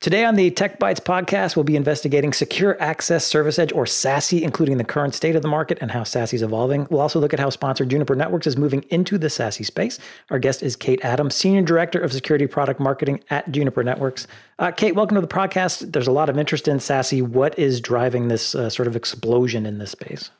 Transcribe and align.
Today 0.00 0.24
on 0.24 0.36
the 0.36 0.52
Tech 0.52 0.78
Bytes 0.78 1.00
podcast, 1.00 1.56
we'll 1.56 1.64
be 1.64 1.74
investigating 1.74 2.32
Secure 2.32 2.80
Access 2.80 3.24
Service 3.24 3.58
Edge 3.58 3.72
or 3.72 3.84
SASE, 3.84 4.40
including 4.40 4.78
the 4.78 4.84
current 4.84 5.12
state 5.12 5.34
of 5.34 5.42
the 5.42 5.48
market 5.48 5.76
and 5.80 5.90
how 5.90 6.02
SASE 6.02 6.34
is 6.34 6.42
evolving. 6.42 6.86
We'll 6.88 7.00
also 7.00 7.18
look 7.18 7.34
at 7.34 7.40
how 7.40 7.50
sponsor 7.50 7.84
Juniper 7.84 8.14
Networks 8.14 8.46
is 8.46 8.56
moving 8.56 8.84
into 8.90 9.18
the 9.18 9.26
SASE 9.26 9.66
space. 9.66 9.98
Our 10.30 10.38
guest 10.38 10.62
is 10.62 10.76
Kate 10.76 11.04
Adams, 11.04 11.34
Senior 11.34 11.62
Director 11.62 11.98
of 11.98 12.12
Security 12.12 12.46
Product 12.46 12.78
Marketing 12.78 13.24
at 13.30 13.50
Juniper 13.50 13.82
Networks. 13.82 14.28
Uh, 14.60 14.70
Kate, 14.70 14.94
welcome 14.94 15.16
to 15.16 15.20
the 15.20 15.26
podcast. 15.26 15.92
There's 15.92 16.06
a 16.06 16.12
lot 16.12 16.28
of 16.28 16.38
interest 16.38 16.68
in 16.68 16.76
SASE. 16.76 17.20
What 17.20 17.58
is 17.58 17.80
driving 17.80 18.28
this 18.28 18.54
uh, 18.54 18.70
sort 18.70 18.86
of 18.86 18.94
explosion 18.94 19.66
in 19.66 19.78
this 19.78 19.90
space? 19.90 20.30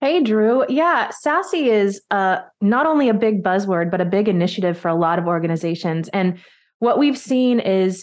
Hey, 0.00 0.22
Drew. 0.22 0.64
Yeah, 0.70 1.10
SASE 1.10 1.66
is 1.66 2.00
uh, 2.10 2.38
not 2.62 2.86
only 2.86 3.10
a 3.10 3.14
big 3.14 3.42
buzzword, 3.42 3.90
but 3.90 4.00
a 4.00 4.06
big 4.06 4.28
initiative 4.28 4.78
for 4.78 4.88
a 4.88 4.94
lot 4.94 5.18
of 5.18 5.26
organizations. 5.26 6.08
And 6.14 6.38
what 6.78 6.98
we've 6.98 7.18
seen 7.18 7.60
is 7.60 8.02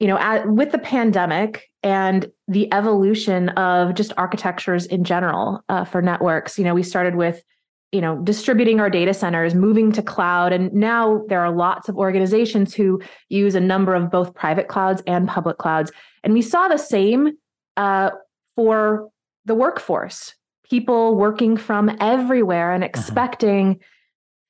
you 0.00 0.06
know, 0.06 0.18
at, 0.18 0.48
with 0.48 0.72
the 0.72 0.78
pandemic 0.78 1.70
and 1.82 2.30
the 2.48 2.72
evolution 2.72 3.50
of 3.50 3.94
just 3.94 4.12
architectures 4.16 4.86
in 4.86 5.04
general 5.04 5.62
uh, 5.68 5.84
for 5.84 6.00
networks, 6.00 6.58
you 6.58 6.64
know, 6.64 6.74
we 6.74 6.82
started 6.82 7.16
with, 7.16 7.42
you 7.92 8.00
know, 8.00 8.16
distributing 8.22 8.80
our 8.80 8.88
data 8.88 9.12
centers, 9.12 9.54
moving 9.54 9.92
to 9.92 10.02
cloud, 10.02 10.52
and 10.54 10.72
now 10.72 11.22
there 11.28 11.40
are 11.40 11.54
lots 11.54 11.88
of 11.88 11.96
organizations 11.96 12.74
who 12.74 13.00
use 13.28 13.54
a 13.54 13.60
number 13.60 13.94
of 13.94 14.10
both 14.10 14.34
private 14.34 14.68
clouds 14.68 15.02
and 15.06 15.28
public 15.28 15.58
clouds. 15.58 15.92
And 16.24 16.32
we 16.32 16.42
saw 16.42 16.68
the 16.68 16.78
same 16.78 17.32
uh, 17.76 18.10
for 18.56 19.10
the 19.44 19.54
workforce, 19.54 20.34
people 20.64 21.14
working 21.14 21.58
from 21.58 21.94
everywhere 22.00 22.72
and 22.72 22.82
mm-hmm. 22.82 22.88
expecting 22.88 23.70
uh-huh. 23.72 23.78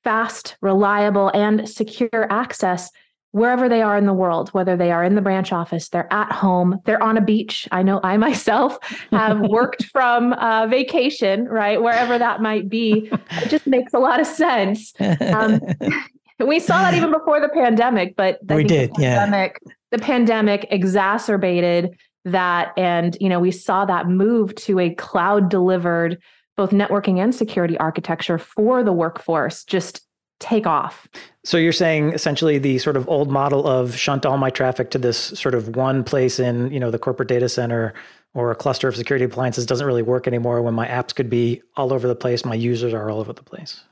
fast, 0.03 0.55
reliable, 0.61 1.29
and 1.33 1.67
secure 1.67 2.31
access 2.31 2.89
wherever 3.31 3.69
they 3.69 3.81
are 3.81 3.97
in 3.97 4.05
the 4.05 4.13
world, 4.13 4.49
whether 4.49 4.75
they 4.75 4.91
are 4.91 5.03
in 5.03 5.15
the 5.15 5.21
branch 5.21 5.53
office, 5.53 5.89
they're 5.89 6.11
at 6.11 6.31
home, 6.31 6.79
they're 6.85 7.01
on 7.01 7.17
a 7.17 7.21
beach. 7.21 7.67
I 7.71 7.81
know 7.83 7.99
I 8.03 8.17
myself 8.27 8.77
have 9.11 9.39
worked 9.49 9.85
from 9.85 10.33
uh, 10.33 10.67
vacation, 10.67 11.45
right, 11.45 11.81
wherever 11.81 12.17
that 12.17 12.41
might 12.41 12.69
be. 12.69 13.09
It 13.41 13.49
just 13.49 13.67
makes 13.67 13.93
a 13.93 13.99
lot 13.99 14.19
of 14.19 14.27
sense. 14.27 14.93
Um, 14.99 15.61
we 16.39 16.59
saw 16.59 16.81
that 16.81 16.93
even 16.93 17.11
before 17.11 17.39
the 17.39 17.49
pandemic, 17.49 18.15
but 18.15 18.39
we 18.47 18.63
did, 18.63 18.91
the 18.91 18.95
pandemic, 18.95 19.59
yeah. 19.65 19.73
The 19.91 19.99
pandemic 19.99 20.67
exacerbated 20.69 21.97
that, 22.23 22.71
and 22.77 23.17
you 23.19 23.27
know 23.27 23.39
we 23.39 23.51
saw 23.51 23.83
that 23.85 24.07
move 24.07 24.55
to 24.55 24.79
a 24.79 24.93
cloud 24.95 25.49
delivered 25.49 26.17
both 26.55 26.71
networking 26.71 27.17
and 27.17 27.33
security 27.33 27.77
architecture 27.77 28.37
for 28.37 28.83
the 28.83 28.93
workforce 28.93 29.63
just 29.63 30.01
take 30.41 30.67
off. 30.67 31.07
So 31.43 31.57
you're 31.57 31.71
saying 31.71 32.13
essentially 32.13 32.57
the 32.57 32.77
sort 32.79 32.97
of 32.97 33.07
old 33.07 33.31
model 33.31 33.65
of 33.65 33.95
shunt 33.95 34.25
all 34.25 34.37
my 34.37 34.49
traffic 34.49 34.91
to 34.91 34.97
this 34.97 35.17
sort 35.17 35.55
of 35.55 35.75
one 35.75 36.03
place 36.03 36.39
in, 36.39 36.71
you 36.71 36.79
know, 36.79 36.91
the 36.91 36.99
corporate 36.99 37.29
data 37.29 37.47
center 37.47 37.93
or 38.33 38.51
a 38.51 38.55
cluster 38.55 38.87
of 38.87 38.95
security 38.95 39.25
appliances 39.25 39.65
doesn't 39.65 39.87
really 39.87 40.01
work 40.01 40.27
anymore 40.27 40.61
when 40.61 40.73
my 40.73 40.87
apps 40.87 41.13
could 41.13 41.29
be 41.29 41.61
all 41.75 41.93
over 41.93 42.07
the 42.07 42.15
place, 42.15 42.43
my 42.43 42.55
users 42.55 42.93
are 42.93 43.09
all 43.09 43.19
over 43.19 43.33
the 43.33 43.43
place. 43.43 43.83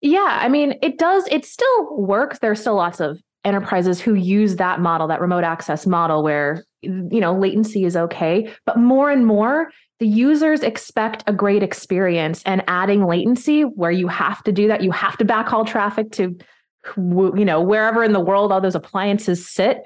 Yeah, 0.00 0.38
I 0.40 0.48
mean, 0.48 0.74
it 0.82 0.98
does 0.98 1.26
it 1.30 1.44
still 1.44 1.96
works. 1.96 2.38
There's 2.38 2.60
still 2.60 2.74
lots 2.76 3.00
of 3.00 3.18
enterprises 3.46 4.00
who 4.00 4.14
use 4.14 4.56
that 4.56 4.80
model, 4.80 5.06
that 5.08 5.20
remote 5.20 5.44
access 5.44 5.86
model 5.86 6.22
where 6.22 6.64
you 6.82 7.20
know, 7.20 7.36
latency 7.36 7.84
is 7.84 7.96
okay, 7.96 8.52
but 8.64 8.76
more 8.76 9.10
and 9.10 9.26
more 9.26 9.70
the 9.98 10.06
users 10.06 10.62
expect 10.62 11.24
a 11.26 11.32
great 11.32 11.62
experience 11.62 12.42
and 12.44 12.62
adding 12.68 13.06
latency 13.06 13.62
where 13.62 13.90
you 13.90 14.08
have 14.08 14.42
to 14.44 14.52
do 14.52 14.68
that. 14.68 14.82
You 14.82 14.90
have 14.90 15.16
to 15.18 15.24
backhaul 15.24 15.66
traffic 15.66 16.12
to 16.12 16.36
you 16.96 17.44
know 17.44 17.60
wherever 17.60 18.04
in 18.04 18.12
the 18.12 18.20
world 18.20 18.52
all 18.52 18.60
those 18.60 18.76
appliances 18.76 19.48
sit 19.48 19.78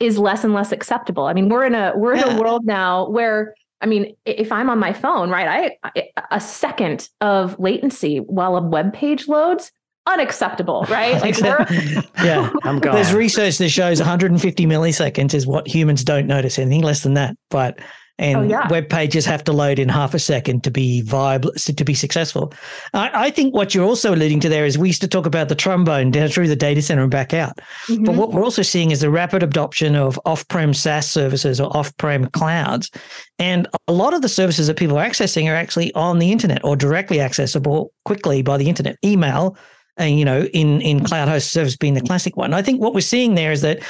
is 0.00 0.18
less 0.18 0.44
and 0.44 0.54
less 0.54 0.72
acceptable. 0.72 1.24
I 1.24 1.32
mean 1.32 1.48
we're 1.48 1.66
in 1.66 1.74
a 1.74 1.92
we're 1.96 2.14
in 2.14 2.22
a 2.22 2.40
world 2.40 2.64
now 2.64 3.08
where 3.08 3.54
i 3.80 3.86
mean 3.86 4.16
if 4.24 4.50
i'm 4.50 4.68
on 4.68 4.78
my 4.78 4.92
phone 4.92 5.30
right 5.30 5.78
i 5.84 6.12
a 6.32 6.40
second 6.40 7.08
of 7.20 7.58
latency 7.60 8.18
while 8.18 8.56
a 8.56 8.62
web 8.62 8.92
page 8.92 9.28
loads 9.28 9.70
unacceptable 10.08 10.84
right 10.88 11.20
like 11.20 11.38
yeah 12.24 12.50
i'm 12.64 12.78
gone. 12.80 12.94
there's 12.94 13.12
research 13.12 13.58
that 13.58 13.68
shows 13.68 14.00
150 14.00 14.66
milliseconds 14.66 15.34
is 15.34 15.46
what 15.46 15.66
humans 15.66 16.04
don't 16.04 16.26
notice 16.26 16.58
anything 16.58 16.82
less 16.82 17.02
than 17.02 17.14
that 17.14 17.36
but 17.50 17.78
and 18.18 18.36
oh, 18.36 18.42
yeah. 18.42 18.68
web 18.68 18.88
pages 18.88 19.24
have 19.24 19.44
to 19.44 19.52
load 19.52 19.78
in 19.78 19.88
half 19.88 20.12
a 20.12 20.18
second 20.18 20.64
to 20.64 20.70
be 20.70 21.02
viable 21.02 21.52
to 21.52 21.84
be 21.84 21.94
successful. 21.94 22.52
I, 22.92 23.26
I, 23.26 23.30
think 23.30 23.54
what 23.54 23.74
you're 23.74 23.84
also 23.84 24.12
alluding 24.12 24.40
to 24.40 24.48
there 24.48 24.66
is 24.66 24.76
we 24.76 24.88
used 24.88 25.00
to 25.02 25.08
talk 25.08 25.24
about 25.24 25.48
the 25.48 25.54
trombone 25.54 26.10
down 26.10 26.28
through 26.28 26.48
the 26.48 26.56
data 26.56 26.82
center 26.82 27.02
and 27.02 27.10
back 27.10 27.32
out, 27.32 27.58
mm-hmm. 27.86 28.04
but 28.04 28.16
what 28.16 28.32
we're 28.32 28.42
also 28.42 28.62
seeing 28.62 28.90
is 28.90 29.00
the 29.00 29.10
rapid 29.10 29.42
adoption 29.42 29.94
of 29.94 30.18
off-prem 30.24 30.74
SaaS 30.74 31.08
services 31.08 31.60
or 31.60 31.74
off-prem 31.76 32.26
clouds, 32.30 32.90
and 33.38 33.68
a 33.86 33.92
lot 33.92 34.14
of 34.14 34.22
the 34.22 34.28
services 34.28 34.66
that 34.66 34.76
people 34.76 34.98
are 34.98 35.08
accessing 35.08 35.50
are 35.50 35.56
actually 35.56 35.94
on 35.94 36.18
the 36.18 36.32
internet 36.32 36.64
or 36.64 36.74
directly 36.74 37.20
accessible 37.20 37.92
quickly 38.04 38.42
by 38.42 38.56
the 38.56 38.68
internet, 38.68 38.96
email, 39.04 39.56
and 39.98 40.18
you 40.18 40.24
know, 40.24 40.42
in 40.52 40.80
in 40.80 41.04
cloud 41.04 41.28
host 41.28 41.52
service 41.52 41.76
being 41.76 41.94
the 41.94 42.00
classic 42.00 42.36
one. 42.36 42.54
I 42.54 42.62
think 42.62 42.80
what 42.80 42.94
we're 42.94 43.00
seeing 43.00 43.34
there 43.34 43.52
is 43.52 43.62
that 43.62 43.82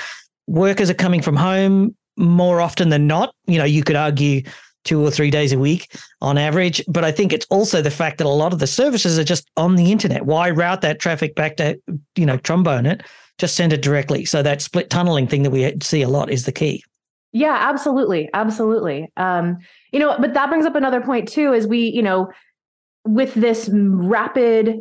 workers 0.46 0.90
are 0.90 0.94
coming 0.94 1.22
from 1.22 1.36
home 1.36 1.94
more 2.16 2.60
often 2.60 2.88
than 2.88 3.06
not. 3.06 3.34
You 3.46 3.58
know, 3.58 3.64
you 3.64 3.84
could 3.84 3.96
argue 3.96 4.42
two 4.84 5.04
or 5.04 5.10
three 5.10 5.30
days 5.30 5.52
a 5.52 5.58
week 5.58 5.94
on 6.22 6.38
average. 6.38 6.82
But 6.88 7.04
I 7.04 7.12
think 7.12 7.32
it's 7.32 7.46
also 7.50 7.82
the 7.82 7.90
fact 7.90 8.18
that 8.18 8.26
a 8.26 8.30
lot 8.30 8.52
of 8.52 8.58
the 8.58 8.66
services 8.66 9.18
are 9.18 9.24
just 9.24 9.48
on 9.56 9.76
the 9.76 9.92
internet. 9.92 10.24
Why 10.24 10.50
route 10.50 10.80
that 10.80 10.98
traffic 10.98 11.34
back 11.34 11.56
to, 11.56 11.78
you 12.16 12.24
know, 12.24 12.38
trombone 12.38 12.86
it? 12.86 13.02
Just 13.36 13.54
send 13.54 13.72
it 13.72 13.82
directly. 13.82 14.24
So 14.24 14.42
that 14.42 14.62
split 14.62 14.88
tunneling 14.88 15.26
thing 15.28 15.42
that 15.42 15.50
we 15.50 15.74
see 15.82 16.02
a 16.02 16.08
lot 16.08 16.30
is 16.30 16.44
the 16.44 16.52
key. 16.52 16.82
Yeah, 17.32 17.56
absolutely. 17.60 18.30
Absolutely. 18.32 19.12
Um, 19.16 19.58
you 19.92 20.00
know, 20.00 20.16
but 20.18 20.32
that 20.34 20.48
brings 20.48 20.64
up 20.64 20.74
another 20.74 21.02
point 21.02 21.28
too, 21.28 21.52
is 21.52 21.66
we, 21.66 21.80
you 21.80 22.02
know, 22.02 22.30
with 23.04 23.34
this 23.34 23.68
rapid 23.72 24.78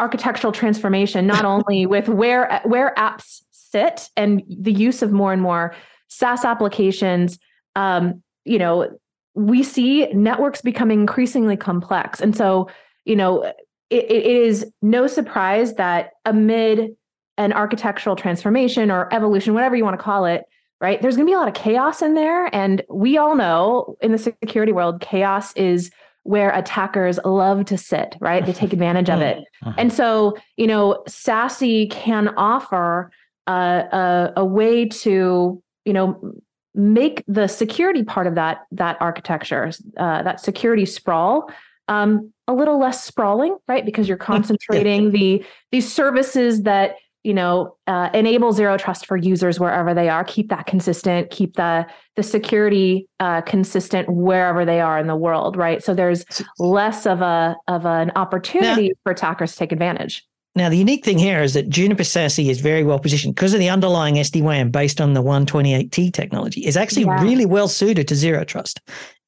architectural 0.00 0.52
transformation, 0.52 1.26
not 1.26 1.44
only 1.54 1.86
with 1.86 2.08
where 2.08 2.60
where 2.64 2.94
apps 2.96 3.42
sit 3.50 4.08
and 4.16 4.42
the 4.48 4.72
use 4.72 5.02
of 5.02 5.12
more 5.12 5.32
and 5.32 5.42
more 5.42 5.74
SaaS 6.08 6.44
applications, 6.44 7.38
um, 7.76 8.22
you 8.44 8.58
know, 8.58 8.88
we 9.34 9.62
see 9.62 10.06
networks 10.12 10.60
becoming 10.60 11.00
increasingly 11.00 11.56
complex. 11.56 12.20
And 12.20 12.36
so, 12.36 12.68
you 13.04 13.14
know, 13.14 13.44
it, 13.90 14.10
it 14.10 14.26
is 14.26 14.66
no 14.82 15.06
surprise 15.06 15.74
that 15.74 16.10
amid 16.24 16.96
an 17.38 17.52
architectural 17.52 18.16
transformation 18.16 18.90
or 18.90 19.12
evolution, 19.14 19.54
whatever 19.54 19.76
you 19.76 19.84
want 19.84 19.98
to 19.98 20.02
call 20.02 20.24
it, 20.26 20.44
right? 20.80 21.00
There's 21.00 21.16
going 21.16 21.26
to 21.26 21.30
be 21.30 21.34
a 21.34 21.38
lot 21.38 21.48
of 21.48 21.54
chaos 21.54 22.02
in 22.02 22.14
there. 22.14 22.54
And 22.54 22.82
we 22.90 23.16
all 23.16 23.36
know 23.36 23.96
in 24.00 24.12
the 24.12 24.18
security 24.18 24.72
world, 24.72 25.00
chaos 25.00 25.54
is 25.54 25.90
where 26.22 26.50
attackers 26.50 27.18
love 27.24 27.64
to 27.66 27.78
sit, 27.78 28.16
right? 28.20 28.44
They 28.44 28.52
take 28.52 28.72
advantage 28.72 29.10
of 29.10 29.20
it. 29.20 29.38
Uh-huh. 29.62 29.74
And 29.76 29.92
so, 29.92 30.38
you 30.56 30.66
know, 30.66 31.02
SASE 31.06 31.90
can 31.90 32.28
offer 32.38 33.10
a, 33.46 33.52
a, 33.52 34.32
a 34.38 34.44
way 34.44 34.86
to 34.86 35.62
you 35.84 35.92
know 35.92 36.34
make 36.74 37.24
the 37.26 37.48
security 37.48 38.04
part 38.04 38.26
of 38.26 38.34
that 38.34 38.66
that 38.70 38.96
architecture 39.00 39.70
uh, 39.96 40.22
that 40.22 40.40
security 40.40 40.86
sprawl 40.86 41.50
um, 41.88 42.32
a 42.46 42.52
little 42.52 42.78
less 42.78 43.02
sprawling 43.02 43.56
right 43.66 43.84
because 43.84 44.08
you're 44.08 44.16
concentrating 44.32 45.10
the 45.10 45.44
these 45.72 45.92
services 45.92 46.62
that 46.62 46.96
you 47.22 47.34
know 47.34 47.76
uh, 47.86 48.10
enable 48.14 48.52
zero 48.52 48.76
trust 48.76 49.06
for 49.06 49.16
users 49.16 49.60
wherever 49.60 49.94
they 49.94 50.08
are. 50.08 50.24
Keep 50.24 50.50
that 50.50 50.66
consistent 50.66 51.30
keep 51.30 51.56
the 51.56 51.86
the 52.16 52.22
security 52.22 53.08
uh, 53.18 53.40
consistent 53.42 54.08
wherever 54.08 54.64
they 54.64 54.80
are 54.80 54.98
in 54.98 55.06
the 55.06 55.16
world 55.16 55.56
right? 55.56 55.82
So 55.82 55.94
there's 55.94 56.24
less 56.58 57.06
of 57.06 57.20
a 57.20 57.56
of 57.68 57.86
an 57.86 58.12
opportunity 58.16 58.88
now, 58.88 58.94
for 59.02 59.12
attackers 59.12 59.52
to 59.52 59.58
take 59.58 59.72
advantage. 59.72 60.24
Now, 60.56 60.68
the 60.68 60.76
unique 60.76 61.04
thing 61.04 61.18
here 61.18 61.42
is 61.42 61.54
that 61.54 61.68
Juniper 61.68 62.02
SASE 62.02 62.50
is 62.50 62.60
very 62.60 62.82
well 62.82 62.98
positioned 62.98 63.36
because 63.36 63.54
of 63.54 63.60
the 63.60 63.68
underlying 63.68 64.16
SD-WAN 64.16 64.70
based 64.72 65.00
on 65.00 65.14
the 65.14 65.22
128T 65.22 66.12
technology. 66.12 66.66
Is 66.66 66.76
actually 66.76 67.04
yeah. 67.04 67.22
really 67.22 67.46
well 67.46 67.68
suited 67.68 68.08
to 68.08 68.16
zero 68.16 68.42
trust 68.42 68.80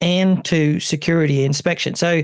and 0.03 0.45
to 0.45 0.81
security 0.81 1.45
inspection. 1.45 1.95
So 1.95 2.23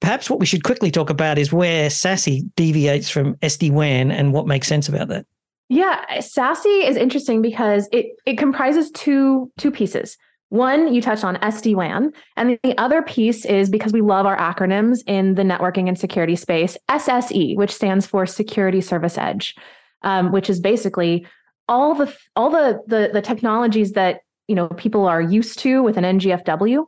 perhaps 0.00 0.28
what 0.28 0.40
we 0.40 0.46
should 0.46 0.64
quickly 0.64 0.90
talk 0.90 1.08
about 1.08 1.38
is 1.38 1.52
where 1.52 1.88
SASE 1.88 2.42
deviates 2.56 3.08
from 3.08 3.36
SD-WAN 3.36 4.10
and 4.10 4.32
what 4.32 4.46
makes 4.46 4.66
sense 4.66 4.88
about 4.88 5.08
that. 5.08 5.24
Yeah, 5.68 6.04
SASE 6.18 6.88
is 6.88 6.96
interesting 6.96 7.40
because 7.40 7.88
it 7.92 8.06
it 8.26 8.36
comprises 8.36 8.90
two 8.90 9.52
two 9.56 9.70
pieces. 9.70 10.18
One, 10.48 10.92
you 10.92 11.00
touched 11.00 11.22
on 11.22 11.36
SD 11.36 11.76
WAN. 11.76 12.12
And 12.36 12.58
the 12.64 12.76
other 12.76 13.02
piece 13.02 13.44
is 13.44 13.70
because 13.70 13.92
we 13.92 14.00
love 14.00 14.26
our 14.26 14.36
acronyms 14.36 14.98
in 15.06 15.36
the 15.36 15.44
networking 15.44 15.86
and 15.86 15.96
security 15.96 16.34
space 16.34 16.76
SSE, 16.88 17.56
which 17.56 17.70
stands 17.72 18.04
for 18.04 18.26
Security 18.26 18.80
Service 18.80 19.16
Edge, 19.16 19.54
um, 20.02 20.32
which 20.32 20.50
is 20.50 20.58
basically 20.58 21.24
all 21.68 21.94
the 21.94 22.12
all 22.34 22.50
the, 22.50 22.80
the, 22.88 23.10
the 23.12 23.22
technologies 23.22 23.92
that 23.92 24.22
you 24.48 24.56
know 24.56 24.68
people 24.70 25.06
are 25.06 25.22
used 25.22 25.60
to 25.60 25.84
with 25.84 25.96
an 25.96 26.18
NGFW. 26.18 26.84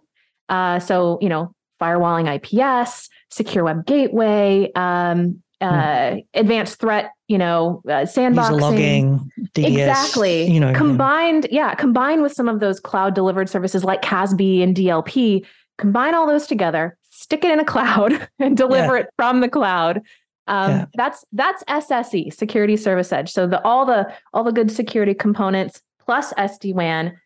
Uh, 0.52 0.78
so 0.78 1.19
you 1.20 1.28
know 1.28 1.52
firewalling 1.81 2.28
IPS, 2.32 3.08
secure 3.31 3.64
web 3.64 3.84
gateway, 3.87 4.70
um, 4.76 5.43
uh, 5.60 5.72
mm. 5.72 6.26
advanced 6.34 6.78
threat 6.78 7.10
you 7.32 7.38
know, 7.38 7.81
uh, 7.87 8.04
sandboxing, 8.04 8.50
User 8.50 8.60
logging, 8.60 9.31
DDS, 9.54 9.66
exactly. 9.69 10.44
You 10.50 10.60
know, 10.60 10.75
combined, 10.75 11.49
yeah, 11.50 11.75
combined 11.75 12.20
with 12.20 12.34
some 12.34 12.46
of 12.46 12.60
those 12.60 12.78
cloud 12.78 13.14
delivered 13.14 13.49
services 13.49 13.84
like 13.84 14.02
CASB 14.02 14.62
and 14.62 14.76
DLP. 14.76 15.46
Combine 15.78 16.14
all 16.14 16.26
those 16.26 16.46
together, 16.46 16.98
stick 17.08 17.43
it 17.43 17.50
in 17.50 17.58
a 17.58 17.64
cloud, 17.64 18.28
and 18.38 18.55
deliver 18.55 18.96
yeah. 18.96 19.05
it 19.05 19.10
from 19.16 19.40
the 19.40 19.48
cloud. 19.48 20.02
Um, 20.46 20.70
yeah. 20.70 20.87
That's 20.94 21.25
that's 21.32 21.64
SSE, 21.64 22.34
Security 22.34 22.76
Service 22.76 23.10
Edge. 23.10 23.32
So 23.32 23.46
the 23.46 23.64
all 23.64 23.87
the 23.87 24.12
all 24.34 24.44
the 24.44 24.52
good 24.52 24.70
security 24.70 25.14
components 25.14 25.81
plus 26.05 26.34
SD 26.34 26.75
WAN, 26.75 27.19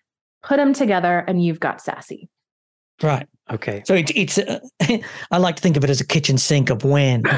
put 0.45 0.59
them 0.59 0.73
together, 0.73 1.25
and 1.27 1.45
you've 1.45 1.59
got 1.59 1.79
SASE. 1.79 2.29
Right. 3.03 3.27
Okay. 3.49 3.83
So 3.87 3.95
it, 3.95 4.11
it's, 4.17 4.39
uh, 4.39 4.59
I 5.31 5.39
like 5.39 5.57
to 5.57 5.63
think 5.63 5.77
of 5.77 5.85
it 5.85 5.91
as 5.91 6.01
a 6.01 6.07
kitchen 6.07 6.37
sink 6.37 6.69
of 6.69 6.83
WAN. 6.83 7.23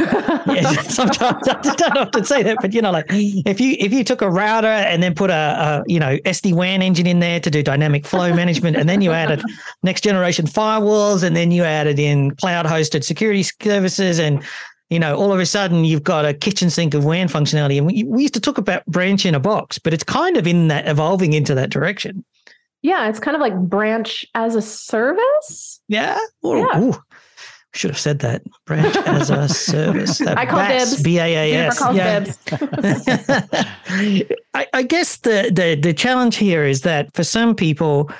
sometimes 0.88 1.46
I 1.46 1.74
don't 1.76 1.96
often 1.98 2.24
say 2.24 2.42
that, 2.42 2.58
but 2.62 2.72
you 2.72 2.80
know, 2.80 2.90
like 2.90 3.04
if 3.10 3.60
you 3.60 3.76
if 3.78 3.92
you 3.92 4.02
took 4.04 4.22
a 4.22 4.30
router 4.30 4.66
and 4.66 5.02
then 5.02 5.14
put 5.14 5.28
a, 5.28 5.34
a 5.34 5.84
you 5.86 6.00
know 6.00 6.16
SD 6.18 6.54
WAN 6.54 6.80
engine 6.80 7.06
in 7.06 7.18
there 7.18 7.40
to 7.40 7.50
do 7.50 7.62
dynamic 7.62 8.06
flow 8.06 8.32
management, 8.32 8.76
and 8.76 8.88
then 8.88 9.02
you 9.02 9.12
added 9.12 9.42
next 9.82 10.02
generation 10.02 10.46
firewalls, 10.46 11.22
and 11.22 11.36
then 11.36 11.50
you 11.50 11.64
added 11.64 11.98
in 11.98 12.34
cloud 12.36 12.64
hosted 12.64 13.04
security 13.04 13.42
services, 13.42 14.18
and 14.18 14.42
you 14.88 14.98
know, 14.98 15.16
all 15.16 15.32
of 15.32 15.40
a 15.40 15.46
sudden 15.46 15.84
you've 15.84 16.04
got 16.04 16.24
a 16.24 16.32
kitchen 16.32 16.70
sink 16.70 16.94
of 16.94 17.04
WAN 17.04 17.28
functionality. 17.28 17.76
And 17.76 17.86
we, 17.86 18.04
we 18.04 18.22
used 18.22 18.34
to 18.34 18.40
talk 18.40 18.56
about 18.56 18.86
branch 18.86 19.26
in 19.26 19.34
a 19.34 19.40
box, 19.40 19.78
but 19.78 19.92
it's 19.92 20.04
kind 20.04 20.38
of 20.38 20.46
in 20.46 20.68
that 20.68 20.88
evolving 20.88 21.34
into 21.34 21.54
that 21.54 21.68
direction. 21.68 22.24
Yeah, 22.82 23.08
it's 23.08 23.18
kind 23.18 23.34
of 23.34 23.40
like 23.40 23.56
branch 23.58 24.24
as 24.34 24.54
a 24.54 24.62
service. 24.62 25.80
Yeah. 25.88 26.18
Ooh, 26.46 26.58
yeah. 26.58 26.80
Ooh. 26.80 26.94
Should 27.74 27.90
have 27.90 27.98
said 27.98 28.20
that. 28.20 28.42
Branch 28.66 28.96
as 28.96 29.30
a 29.30 29.48
service. 29.48 30.20
I 30.26 30.46
call 30.46 30.66
dibs. 30.66 31.02
B 31.02 31.18
A 31.18 31.52
A 31.52 31.66
S. 31.66 31.80
Yeah. 31.92 32.24
I, 34.54 34.66
I 34.72 34.82
guess 34.82 35.18
the, 35.18 35.50
the 35.52 35.78
the 35.80 35.92
challenge 35.92 36.36
here 36.36 36.64
is 36.64 36.80
that 36.82 37.14
for 37.14 37.24
some 37.24 37.54
people, 37.54 38.10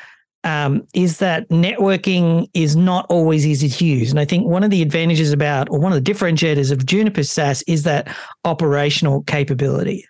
um, 0.44 0.86
is 0.94 1.18
that 1.18 1.48
networking 1.48 2.48
is 2.54 2.76
not 2.76 3.06
always 3.08 3.46
easy 3.46 3.68
to 3.68 3.84
use. 3.84 4.10
And 4.10 4.20
I 4.20 4.24
think 4.24 4.46
one 4.46 4.62
of 4.64 4.70
the 4.70 4.82
advantages 4.82 5.32
about, 5.32 5.68
or 5.70 5.78
one 5.78 5.92
of 5.92 6.02
the 6.02 6.12
differentiators 6.12 6.70
of 6.70 6.86
Juniper 6.86 7.22
SASE 7.22 7.62
is 7.66 7.82
that 7.84 8.14
operational 8.44 9.22
capability. 9.22 10.06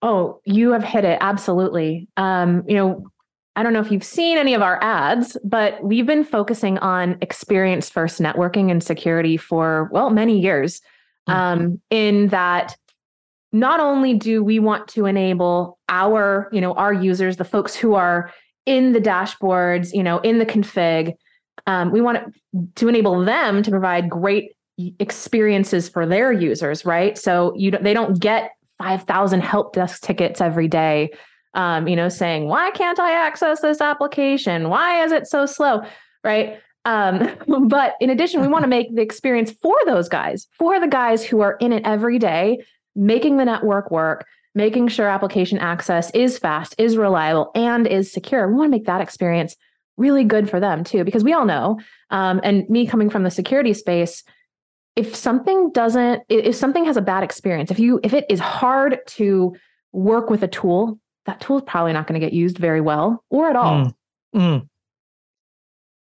Oh, 0.00 0.40
you 0.44 0.70
have 0.72 0.84
hit 0.84 1.04
it. 1.04 1.18
Absolutely. 1.20 2.08
Um, 2.16 2.62
you 2.68 2.76
know, 2.76 3.04
I 3.58 3.64
don't 3.64 3.72
know 3.72 3.80
if 3.80 3.90
you've 3.90 4.04
seen 4.04 4.38
any 4.38 4.54
of 4.54 4.62
our 4.62 4.80
ads, 4.84 5.36
but 5.42 5.82
we've 5.82 6.06
been 6.06 6.22
focusing 6.22 6.78
on 6.78 7.18
experience 7.20 7.90
first 7.90 8.20
networking 8.20 8.70
and 8.70 8.80
security 8.80 9.36
for, 9.36 9.90
well, 9.90 10.10
many 10.10 10.38
years. 10.38 10.80
Mm-hmm. 11.28 11.32
Um, 11.32 11.80
in 11.90 12.28
that 12.28 12.76
not 13.50 13.80
only 13.80 14.14
do 14.14 14.44
we 14.44 14.60
want 14.60 14.86
to 14.90 15.06
enable 15.06 15.76
our, 15.88 16.48
you 16.52 16.60
know, 16.60 16.72
our 16.74 16.92
users, 16.92 17.36
the 17.36 17.44
folks 17.44 17.74
who 17.74 17.94
are 17.94 18.32
in 18.64 18.92
the 18.92 19.00
dashboards, 19.00 19.92
you 19.92 20.04
know, 20.04 20.20
in 20.20 20.38
the 20.38 20.46
config, 20.46 21.14
um, 21.66 21.90
we 21.90 22.00
want 22.00 22.32
to 22.76 22.88
enable 22.88 23.24
them 23.24 23.64
to 23.64 23.72
provide 23.72 24.08
great 24.08 24.52
experiences 25.00 25.88
for 25.88 26.06
their 26.06 26.30
users, 26.30 26.84
right? 26.84 27.18
So 27.18 27.54
you 27.56 27.72
they 27.72 27.92
don't 27.92 28.20
get 28.20 28.52
5,000 28.78 29.40
help 29.40 29.72
desk 29.72 30.02
tickets 30.02 30.40
every 30.40 30.68
day 30.68 31.10
um, 31.58 31.88
you 31.88 31.96
know, 31.96 32.08
saying, 32.08 32.46
why 32.46 32.70
can't 32.70 33.00
I 33.00 33.10
access 33.10 33.60
this 33.60 33.80
application? 33.80 34.68
Why 34.68 35.04
is 35.04 35.10
it 35.10 35.26
so 35.26 35.44
slow? 35.44 35.82
Right. 36.22 36.60
Um, 36.84 37.36
but 37.68 37.94
in 38.00 38.10
addition, 38.10 38.40
we 38.40 38.46
want 38.46 38.62
to 38.62 38.68
make 38.68 38.94
the 38.94 39.02
experience 39.02 39.50
for 39.50 39.76
those 39.84 40.08
guys, 40.08 40.46
for 40.56 40.78
the 40.78 40.86
guys 40.86 41.24
who 41.24 41.40
are 41.40 41.56
in 41.60 41.72
it 41.72 41.82
every 41.84 42.20
day, 42.20 42.64
making 42.94 43.38
the 43.38 43.44
network 43.44 43.90
work, 43.90 44.24
making 44.54 44.86
sure 44.86 45.08
application 45.08 45.58
access 45.58 46.12
is 46.12 46.38
fast, 46.38 46.76
is 46.78 46.96
reliable, 46.96 47.50
and 47.56 47.88
is 47.88 48.12
secure. 48.12 48.46
We 48.46 48.54
want 48.54 48.68
to 48.68 48.76
make 48.76 48.86
that 48.86 49.00
experience 49.00 49.56
really 49.96 50.22
good 50.22 50.48
for 50.48 50.60
them 50.60 50.84
too, 50.84 51.02
because 51.02 51.24
we 51.24 51.32
all 51.32 51.44
know, 51.44 51.80
um, 52.10 52.40
and 52.44 52.70
me 52.70 52.86
coming 52.86 53.10
from 53.10 53.24
the 53.24 53.32
security 53.32 53.74
space, 53.74 54.22
if 54.94 55.16
something 55.16 55.72
doesn't, 55.72 56.22
if 56.28 56.54
something 56.54 56.84
has 56.84 56.96
a 56.96 57.02
bad 57.02 57.24
experience, 57.24 57.72
if 57.72 57.80
you, 57.80 57.98
if 58.04 58.14
it 58.14 58.26
is 58.28 58.38
hard 58.38 59.00
to 59.06 59.56
work 59.92 60.30
with 60.30 60.44
a 60.44 60.48
tool 60.48 61.00
that 61.28 61.40
tool 61.40 61.58
is 61.58 61.64
probably 61.66 61.92
not 61.92 62.06
going 62.06 62.18
to 62.18 62.26
get 62.26 62.32
used 62.32 62.56
very 62.58 62.80
well 62.80 63.22
or 63.28 63.50
at 63.50 63.54
all. 63.54 63.84
Mm. 63.84 63.94
Mm. 64.34 64.68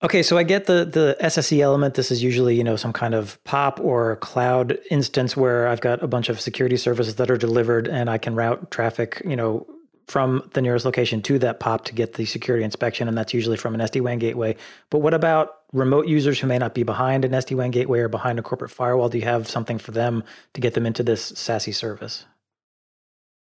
Okay, 0.02 0.24
so 0.24 0.38
I 0.38 0.44
get 0.44 0.66
the 0.66 0.86
the 0.86 1.18
SSE 1.22 1.60
element. 1.60 1.96
This 1.96 2.12
is 2.12 2.24
usually 2.24 2.56
you 2.56 2.64
know 2.64 2.76
some 2.76 2.94
kind 2.94 3.14
of 3.14 3.44
POP 3.44 3.80
or 3.82 4.16
cloud 4.18 4.78
instance 4.90 5.36
where 5.36 5.68
I've 5.68 5.82
got 5.82 6.02
a 6.02 6.08
bunch 6.08 6.30
of 6.30 6.40
security 6.40 6.78
services 6.78 7.16
that 7.16 7.30
are 7.30 7.38
delivered, 7.38 7.88
and 7.88 8.10
I 8.10 8.18
can 8.18 8.36
route 8.36 8.72
traffic 8.72 9.22
you 9.26 9.36
know 9.36 9.68
from 10.08 10.50
the 10.54 10.62
nearest 10.62 10.86
location 10.86 11.22
to 11.24 11.38
that 11.40 11.60
POP 11.60 11.84
to 11.86 11.94
get 11.94 12.14
the 12.14 12.26
security 12.26 12.64
inspection, 12.64 13.10
and 13.10 13.18
that's 13.18 13.34
usually 13.34 13.58
from 13.58 13.74
an 13.76 13.82
SD 13.82 14.02
WAN 14.02 14.20
gateway. 14.20 14.56
But 14.90 15.00
what 15.00 15.14
about 15.14 15.58
remote 15.74 16.08
users 16.08 16.40
who 16.40 16.48
may 16.48 16.58
not 16.58 16.74
be 16.74 16.84
behind 16.84 17.26
an 17.26 17.32
SD 17.32 17.58
WAN 17.58 17.72
gateway 17.72 18.00
or 18.00 18.08
behind 18.08 18.40
a 18.40 18.44
corporate 18.44 18.72
firewall? 18.72 19.10
Do 19.10 19.18
you 19.18 19.26
have 19.26 19.50
something 19.50 19.80
for 19.80 19.92
them 19.92 20.24
to 20.54 20.62
get 20.62 20.76
them 20.76 20.86
into 20.86 21.04
this 21.04 21.34
SASE 21.34 21.76
service? 21.76 22.26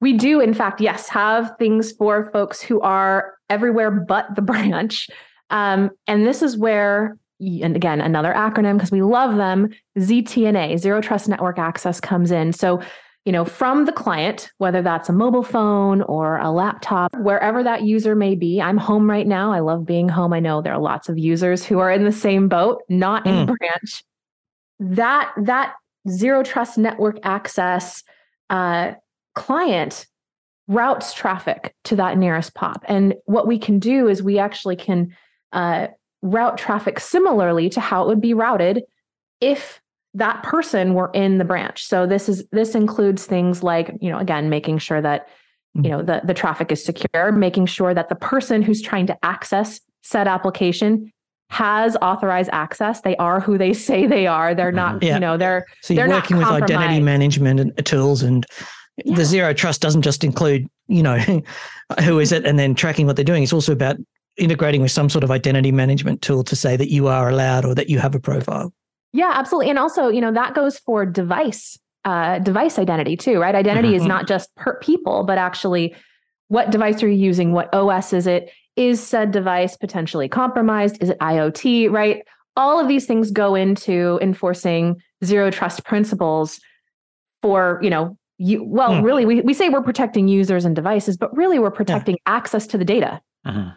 We 0.01 0.13
do, 0.13 0.41
in 0.41 0.55
fact, 0.55 0.81
yes, 0.81 1.09
have 1.09 1.57
things 1.59 1.93
for 1.93 2.31
folks 2.31 2.61
who 2.61 2.81
are 2.81 3.35
everywhere 3.51 3.91
but 3.91 4.35
the 4.35 4.43
branch. 4.51 5.09
Um, 5.51 5.91
and 6.07 6.27
this 6.27 6.43
is 6.43 6.57
where, 6.57 7.17
and 7.41 7.75
again, 7.75 8.01
another 8.01 8.33
acronym 8.33 8.75
because 8.75 8.91
we 8.91 9.03
love 9.03 9.37
them 9.37 9.71
ZTNA, 9.99 10.79
Zero 10.79 11.01
Trust 11.01 11.29
Network 11.29 11.59
Access, 11.59 12.01
comes 12.01 12.31
in. 12.31 12.53
So, 12.53 12.81
you 13.25 13.33
know, 13.33 13.45
from 13.45 13.85
the 13.85 13.93
client, 13.93 14.51
whether 14.59 14.81
that's 14.83 15.09
a 15.09 15.13
mobile 15.13 15.43
phone 15.43 16.03
or 16.03 16.39
a 16.39 16.51
laptop, 16.51 17.15
wherever 17.17 17.63
that 17.63 17.83
user 17.83 18.15
may 18.15 18.35
be. 18.35 18.61
I'm 18.61 18.79
home 18.79 19.09
right 19.09 19.27
now. 19.27 19.53
I 19.53 19.61
love 19.61 19.85
being 19.85 20.09
home. 20.09 20.33
I 20.33 20.41
know 20.41 20.63
there 20.63 20.73
are 20.73 20.81
lots 20.81 21.09
of 21.09 21.19
users 21.19 21.65
who 21.65 21.79
are 21.79 21.91
in 21.91 22.05
the 22.05 22.13
same 22.13 22.49
boat, 22.49 22.83
not 22.89 23.27
in 23.27 23.47
mm. 23.47 23.57
branch. 23.59 24.05
That 24.81 25.33
that 25.43 25.75
zero 26.09 26.43
trust 26.43 26.79
network 26.79 27.19
access 27.23 28.03
uh, 28.49 28.93
client 29.39 30.07
routes 30.67 31.15
traffic 31.15 31.75
to 31.85 31.97
that 31.97 32.19
nearest 32.19 32.55
pop. 32.55 32.85
And 32.89 33.15
what 33.25 33.47
we 33.47 33.59
can 33.59 33.79
do 33.79 34.09
is 34.09 34.23
we 34.23 34.39
actually 34.39 34.77
can 34.77 35.17
uh, 35.53 35.89
route 36.23 36.59
traffic 36.59 37.01
similarly 37.01 37.69
to 37.71 37.81
how 37.81 38.03
it 38.03 38.09
would 38.09 38.21
be 38.21 38.35
routed 38.35 38.83
if 39.41 39.81
that 40.15 40.43
person 40.43 40.95
were 40.95 41.11
in 41.15 41.39
the 41.39 41.45
branch. 41.45 41.85
So 41.87 42.07
this 42.07 42.29
is 42.29 42.45
this 42.51 42.75
includes 42.75 43.25
things 43.25 43.63
like, 43.63 43.97
you 44.01 44.11
know, 44.11 44.19
again, 44.19 44.51
making 44.51 44.79
sure 44.79 45.01
that 45.01 45.29
you 45.75 45.83
mm-hmm. 45.83 45.91
know 45.91 46.03
the, 46.03 46.21
the 46.25 46.35
traffic 46.35 46.73
is 46.73 46.85
secure, 46.85 47.33
making 47.33 47.67
sure 47.67 47.95
that 47.95 48.09
the 48.09 48.17
person 48.17 48.61
who's 48.63 48.83
trying 48.83 49.07
to 49.07 49.25
access 49.25 49.81
said 50.03 50.27
application 50.27 51.13
has 51.51 51.97
authorized 52.03 52.51
access. 52.53 53.01
They 53.01 53.17
are 53.17 53.41
who 53.41 53.57
they 53.57 53.73
say 53.87 54.07
they 54.07 54.27
are. 54.27 54.55
They're 54.55 54.73
not, 54.73 54.97
mm-hmm. 54.97 55.07
yeah. 55.07 55.15
you 55.15 55.21
know, 55.21 55.37
they're 55.37 55.67
so 55.83 55.95
you're 55.95 56.09
working 56.09 56.37
with 56.37 56.49
identity 56.49 57.01
management 57.01 57.61
and 57.61 57.87
tools 57.87 58.23
and 58.23 58.45
yeah. 59.05 59.17
the 59.17 59.25
zero 59.25 59.53
trust 59.53 59.81
doesn't 59.81 60.03
just 60.03 60.25
include 60.25 60.69
you 60.87 61.03
know 61.03 61.19
who 62.05 62.19
is 62.19 62.33
it 62.33 62.45
and 62.45 62.59
then 62.59 62.75
tracking 62.75 63.07
what 63.07 63.17
they're 63.17 63.25
doing. 63.25 63.43
It's 63.43 63.53
also 63.53 63.73
about 63.73 63.97
integrating 64.37 64.83
with 64.83 64.93
some 64.93 65.09
sort 65.09 65.25
of 65.25 65.31
identity 65.31 65.73
management 65.73 66.23
tool 66.23 66.45
to 66.45 66.55
say 66.55 66.77
that 66.77 66.91
you 66.91 67.09
are 67.09 67.29
allowed 67.29 67.65
or 67.65 67.75
that 67.75 67.91
you 67.91 67.99
have 67.99 68.15
a 68.15 68.21
profile. 68.21 68.73
Yeah 69.13 69.33
absolutely. 69.35 69.71
And 69.71 69.79
also 69.79 70.09
you 70.09 70.21
know 70.21 70.33
that 70.33 70.55
goes 70.55 70.79
for 70.79 71.07
device 71.07 71.79
uh, 72.05 72.39
device 72.39 72.79
identity 72.79 73.17
too 73.17 73.41
right? 73.41 73.55
Identity 73.55 73.89
mm-hmm. 73.89 73.97
is 73.97 74.07
not 74.07 74.27
just 74.27 74.55
per 74.57 74.79
people 74.81 75.25
but 75.25 75.39
actually 75.39 75.95
what 76.49 76.71
device 76.71 77.03
are 77.03 77.09
you 77.09 77.17
using? 77.17 77.53
What 77.53 77.73
os 77.75 78.13
is 78.13 78.27
it? 78.27 78.51
Is 78.77 79.05
said 79.05 79.33
device 79.33 79.77
potentially 79.77 80.29
compromised? 80.29 81.03
Is 81.03 81.11
it 81.11 81.19
iot 81.19 81.91
right? 81.91 82.23
All 82.57 82.81
of 82.81 82.89
these 82.89 83.07
things 83.07 83.31
go 83.31 83.55
into 83.55 84.19
enforcing 84.23 85.01
zero 85.25 85.51
trust 85.51 85.85
principles 85.85 86.61
for 87.43 87.79
you 87.83 87.91
know 87.91 88.17
you 88.39 88.65
well 88.65 88.91
mm. 88.91 89.03
really 89.03 89.27
we, 89.27 89.41
we 89.43 89.53
say 89.53 89.69
we're 89.69 89.83
protecting 89.83 90.29
users 90.29 90.65
and 90.65 90.75
devices 90.75 91.17
but 91.17 91.35
really 91.37 91.59
we're 91.59 91.71
protecting 91.71 92.15
yeah. 92.15 92.35
access 92.35 92.67
to 92.67 92.79
the 92.79 92.85
data 92.85 93.21
uh-huh. 93.45 93.71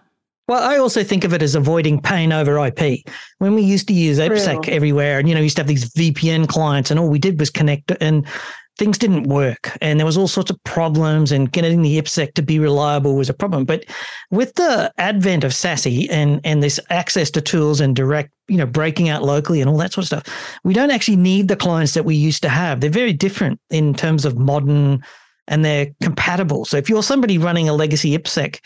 well 0.48 0.64
i 0.64 0.78
also 0.78 1.04
think 1.04 1.24
of 1.24 1.34
it 1.34 1.42
as 1.42 1.56
avoiding 1.56 2.00
pain 2.00 2.32
over 2.32 2.64
ip 2.68 3.00
when 3.40 3.56
we 3.56 3.62
used 3.62 3.88
to 3.88 3.94
use 3.94 4.20
ipsec 4.20 4.70
everywhere 4.70 5.20
and 5.20 5.28
you 5.28 5.34
know 5.36 5.42
we 5.42 5.46
used 5.46 5.56
to 5.56 5.62
have 5.62 5.68
these 5.68 5.90
vpn 5.94 6.48
clients 6.48 6.92
and 6.92 7.00
all 7.00 7.10
we 7.10 7.20
did 7.20 7.40
was 7.40 7.50
connect 7.50 7.92
and 8.00 8.26
things 8.78 8.98
didn't 8.98 9.28
work 9.28 9.78
and 9.82 10.00
there 10.00 10.06
was 10.06 10.18
all 10.18 10.28
sorts 10.28 10.50
of 10.50 10.64
problems 10.64 11.32
and 11.32 11.52
getting 11.52 11.82
the 11.82 12.02
IPsec 12.02 12.34
to 12.34 12.42
be 12.42 12.58
reliable 12.58 13.16
was 13.16 13.30
a 13.30 13.34
problem. 13.34 13.66
But 13.66 13.86
with 14.32 14.56
the 14.56 14.92
advent 14.98 15.44
of 15.44 15.52
SASE 15.52 16.08
and, 16.10 16.42
and 16.44 16.64
this 16.64 16.80
access 16.90 17.30
to 17.32 17.42
tools 17.42 17.80
and 17.80 17.96
direct, 17.96 18.32
you 18.52 18.58
know, 18.58 18.66
breaking 18.66 19.08
out 19.08 19.24
locally 19.24 19.62
and 19.62 19.70
all 19.70 19.78
that 19.78 19.94
sort 19.94 20.04
of 20.04 20.08
stuff, 20.08 20.60
we 20.66 20.74
don't 20.74 20.92
actually 20.92 21.16
need 21.16 21.48
the 21.48 21.56
clients 21.56 21.94
that 21.94 22.04
we 22.04 22.16
used 22.16 22.42
to 22.42 22.50
have. 22.50 22.82
They're 22.82 22.90
very 22.90 23.14
different 23.14 23.62
in 23.70 23.94
terms 23.94 24.26
of 24.26 24.38
modern 24.38 25.02
and 25.48 25.64
they're 25.64 25.88
compatible. 26.04 26.66
So 26.66 26.76
if 26.76 26.90
you're 26.90 27.02
somebody 27.02 27.38
running 27.38 27.70
a 27.70 27.74
legacy 27.74 28.18
IPsec, 28.18 28.60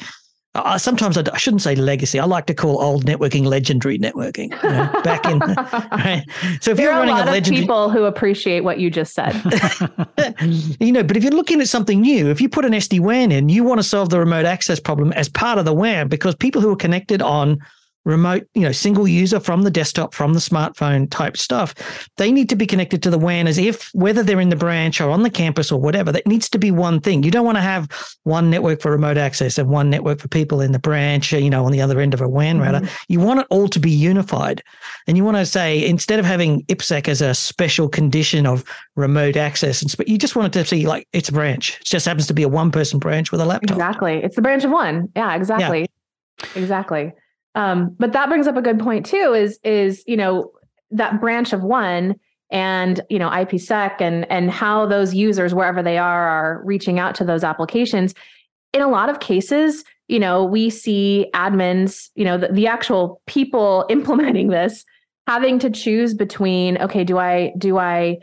uh, 0.55 0.77
sometimes 0.77 1.17
I, 1.17 1.23
I, 1.31 1.37
shouldn't 1.37 1.61
say 1.61 1.75
legacy. 1.75 2.19
I 2.19 2.25
like 2.25 2.47
to 2.47 2.53
call 2.53 2.81
old 2.81 3.05
networking 3.05 3.45
legendary 3.45 3.99
networking. 3.99 4.51
You 4.63 4.69
know, 4.69 5.01
back 5.03 5.25
in, 5.25 5.39
right? 5.91 6.23
So 6.61 6.71
if 6.71 6.77
there 6.77 6.87
you're 6.87 6.93
running 6.93 7.13
a, 7.13 7.19
lot 7.19 7.27
a 7.27 7.31
legendary, 7.31 7.61
people 7.61 7.89
who 7.89 8.05
appreciate 8.05 8.61
what 8.61 8.79
you 8.79 8.89
just 8.89 9.13
said, 9.13 9.33
you 10.79 10.91
know, 10.91 11.03
but 11.03 11.15
if 11.15 11.23
you're 11.23 11.33
looking 11.33 11.61
at 11.61 11.67
something 11.67 12.01
new, 12.01 12.29
if 12.31 12.39
you 12.41 12.49
put 12.49 12.65
an 12.65 12.71
SD 12.71 13.01
WAN 13.01 13.31
in, 13.31 13.49
you 13.49 13.63
want 13.63 13.79
to 13.79 13.83
solve 13.83 14.09
the 14.09 14.17
remote 14.17 14.45
access 14.45 14.79
problem 14.79 15.11
as 15.13 15.29
part 15.29 15.59
of 15.59 15.65
the 15.65 15.73
WAN 15.73 16.07
because 16.07 16.33
people 16.35 16.61
who 16.61 16.71
are 16.71 16.77
connected 16.77 17.21
on 17.21 17.59
remote, 18.05 18.47
you 18.53 18.61
know, 18.61 18.71
single 18.71 19.07
user 19.07 19.39
from 19.39 19.63
the 19.63 19.71
desktop, 19.71 20.13
from 20.13 20.33
the 20.33 20.39
smartphone 20.39 21.09
type 21.09 21.35
stuff. 21.35 21.73
They 22.17 22.31
need 22.31 22.49
to 22.49 22.55
be 22.55 22.67
connected 22.67 23.01
to 23.03 23.09
the 23.09 23.17
WAN 23.17 23.47
as 23.47 23.57
if 23.57 23.89
whether 23.93 24.23
they're 24.23 24.39
in 24.39 24.49
the 24.49 24.55
branch 24.55 25.01
or 25.01 25.09
on 25.09 25.23
the 25.23 25.29
campus 25.29 25.71
or 25.71 25.81
whatever, 25.81 26.11
that 26.11 26.27
needs 26.27 26.47
to 26.49 26.59
be 26.59 26.71
one 26.71 27.01
thing. 27.01 27.23
You 27.23 27.31
don't 27.31 27.45
want 27.45 27.57
to 27.57 27.63
have 27.63 27.89
one 28.23 28.49
network 28.49 28.81
for 28.81 28.91
remote 28.91 29.17
access 29.17 29.57
and 29.57 29.69
one 29.69 29.89
network 29.89 30.19
for 30.19 30.27
people 30.27 30.61
in 30.61 30.71
the 30.71 30.79
branch, 30.79 31.33
you 31.33 31.49
know, 31.49 31.65
on 31.65 31.71
the 31.71 31.81
other 31.81 31.99
end 31.99 32.13
of 32.13 32.21
a 32.21 32.29
WAN 32.29 32.59
router. 32.59 32.79
Mm-hmm. 32.79 32.95
You 33.09 33.19
want 33.19 33.39
it 33.41 33.47
all 33.49 33.67
to 33.69 33.79
be 33.79 33.91
unified. 33.91 34.61
And 35.07 35.17
you 35.17 35.23
want 35.23 35.37
to 35.37 35.45
say, 35.45 35.85
instead 35.85 36.19
of 36.19 36.25
having 36.25 36.61
IPsec 36.63 37.07
as 37.07 37.21
a 37.21 37.33
special 37.33 37.89
condition 37.89 38.45
of 38.45 38.63
remote 38.95 39.35
access, 39.35 39.81
and 39.81 39.93
you 40.07 40.17
just 40.17 40.35
want 40.35 40.55
it 40.55 40.59
to 40.59 40.65
see 40.65 40.85
like 40.85 41.07
it's 41.11 41.29
a 41.29 41.33
branch. 41.33 41.79
It 41.79 41.85
just 41.85 42.05
happens 42.05 42.27
to 42.27 42.33
be 42.33 42.43
a 42.43 42.49
one 42.49 42.71
person 42.71 42.99
branch 42.99 43.31
with 43.31 43.41
a 43.41 43.45
laptop. 43.45 43.77
Exactly. 43.77 44.17
It's 44.23 44.35
the 44.35 44.41
branch 44.41 44.63
of 44.63 44.71
one. 44.71 45.09
Yeah, 45.15 45.35
exactly. 45.35 45.81
Yeah. 45.81 46.49
Exactly. 46.55 47.13
Um, 47.55 47.95
but 47.97 48.13
that 48.13 48.29
brings 48.29 48.47
up 48.47 48.57
a 48.57 48.61
good 48.61 48.79
point 48.79 49.05
too. 49.05 49.33
Is 49.33 49.59
is 49.63 50.03
you 50.05 50.17
know 50.17 50.51
that 50.91 51.19
branch 51.19 51.53
of 51.53 51.63
one 51.63 52.15
and 52.51 53.01
you 53.09 53.17
know 53.17 53.29
IPsec 53.29 53.99
and 53.99 54.29
and 54.31 54.51
how 54.51 54.85
those 54.85 55.13
users 55.13 55.53
wherever 55.53 55.81
they 55.81 55.97
are 55.97 56.27
are 56.27 56.61
reaching 56.63 56.99
out 56.99 57.15
to 57.15 57.25
those 57.25 57.43
applications. 57.43 58.13
In 58.73 58.81
a 58.81 58.89
lot 58.89 59.09
of 59.09 59.21
cases, 59.21 59.85
you 60.07 60.19
know, 60.19 60.43
we 60.43 60.69
see 60.69 61.27
admins, 61.33 62.09
you 62.15 62.25
know, 62.25 62.37
the, 62.37 62.49
the 62.49 62.67
actual 62.67 63.21
people 63.25 63.85
implementing 63.89 64.49
this 64.49 64.85
having 65.27 65.57
to 65.59 65.69
choose 65.69 66.13
between 66.13 66.77
okay, 66.77 67.03
do 67.03 67.17
I 67.17 67.53
do 67.57 67.77
I 67.77 68.19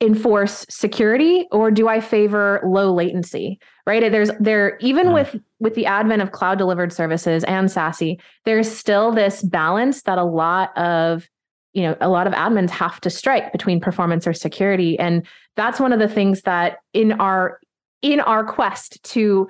enforce 0.00 0.66
security 0.68 1.46
or 1.50 1.70
do 1.70 1.88
I 1.88 2.00
favor 2.00 2.60
low 2.64 2.92
latency? 2.92 3.58
Right? 3.86 4.10
There's 4.10 4.30
there 4.40 4.76
even 4.80 5.08
mm. 5.08 5.14
with 5.14 5.40
with 5.60 5.74
the 5.74 5.86
advent 5.86 6.22
of 6.22 6.32
cloud 6.32 6.58
delivered 6.58 6.92
services 6.92 7.44
and 7.44 7.68
SASE, 7.68 8.18
there's 8.44 8.70
still 8.70 9.12
this 9.12 9.42
balance 9.42 10.02
that 10.02 10.18
a 10.18 10.24
lot 10.24 10.76
of 10.76 11.28
you 11.74 11.82
know 11.82 11.96
a 12.00 12.08
lot 12.08 12.26
of 12.26 12.32
admins 12.32 12.70
have 12.70 13.00
to 13.02 13.10
strike 13.10 13.52
between 13.52 13.80
performance 13.80 14.26
or 14.26 14.32
security 14.32 14.98
and 14.98 15.26
that's 15.56 15.78
one 15.78 15.92
of 15.92 15.98
the 15.98 16.08
things 16.08 16.42
that 16.42 16.78
in 16.94 17.12
our 17.12 17.60
in 18.00 18.20
our 18.20 18.44
quest 18.44 19.02
to 19.02 19.48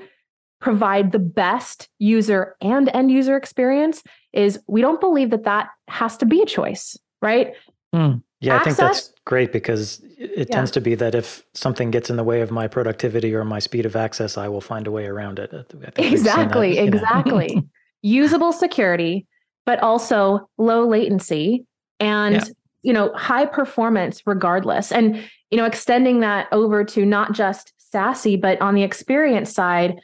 provide 0.61 1.13
the 1.13 1.19
best 1.19 1.89
user 1.99 2.57
and 2.61 2.91
end 2.95 3.11
user 3.11 3.37
experience 3.37 4.03
is 4.33 4.59
we 4.67 4.81
don't 4.81 5.01
believe 5.01 5.31
that 5.31 5.45
that 5.45 5.69
has 5.89 6.17
to 6.17 6.27
be 6.27 6.41
a 6.41 6.47
choice 6.47 6.97
right 7.21 7.55
mm. 7.95 8.23
Yeah, 8.45 8.57
Access, 8.57 8.61
I 8.61 8.77
think 8.77 8.77
that's 8.77 9.13
great 9.25 9.53
because 9.53 10.03
it 10.19 10.49
yeah. 10.51 10.57
tends 10.57 10.71
to 10.73 10.81
be 10.81 10.95
that 10.97 11.15
if 11.15 11.45
something 11.55 11.91
gets 11.91 12.11
in 12.11 12.17
the 12.17 12.25
way 12.25 12.43
of 12.43 12.51
my 12.51 12.69
productivity 12.69 13.35
or 13.35 13.43
my 13.43 13.59
speed 13.59 13.87
of 13.87 13.97
access, 13.97 14.37
I 14.37 14.49
will 14.49 14.61
find 14.61 14.87
a 14.87 14.91
way 14.91 15.07
around 15.07 15.39
it. 15.39 15.51
Exactly, 15.97 16.75
that, 16.75 16.85
exactly. 16.85 17.65
Usable 18.03 18.53
security, 18.53 19.27
but 19.65 19.81
also 19.81 20.51
low 20.59 20.87
latency 20.87 21.65
and 22.01 22.35
yeah. 22.35 22.45
you 22.83 22.93
know 22.93 23.15
high 23.15 23.47
performance 23.47 24.21
regardless. 24.27 24.93
And 24.93 25.25
you 25.51 25.57
know 25.57 25.65
extending 25.65 26.21
that 26.21 26.49
over 26.53 26.85
to 26.85 27.07
not 27.07 27.33
just 27.33 27.73
SASE, 27.95 28.39
but 28.39 28.61
on 28.61 28.75
the 28.75 28.83
experience 28.83 29.55
side, 29.55 30.01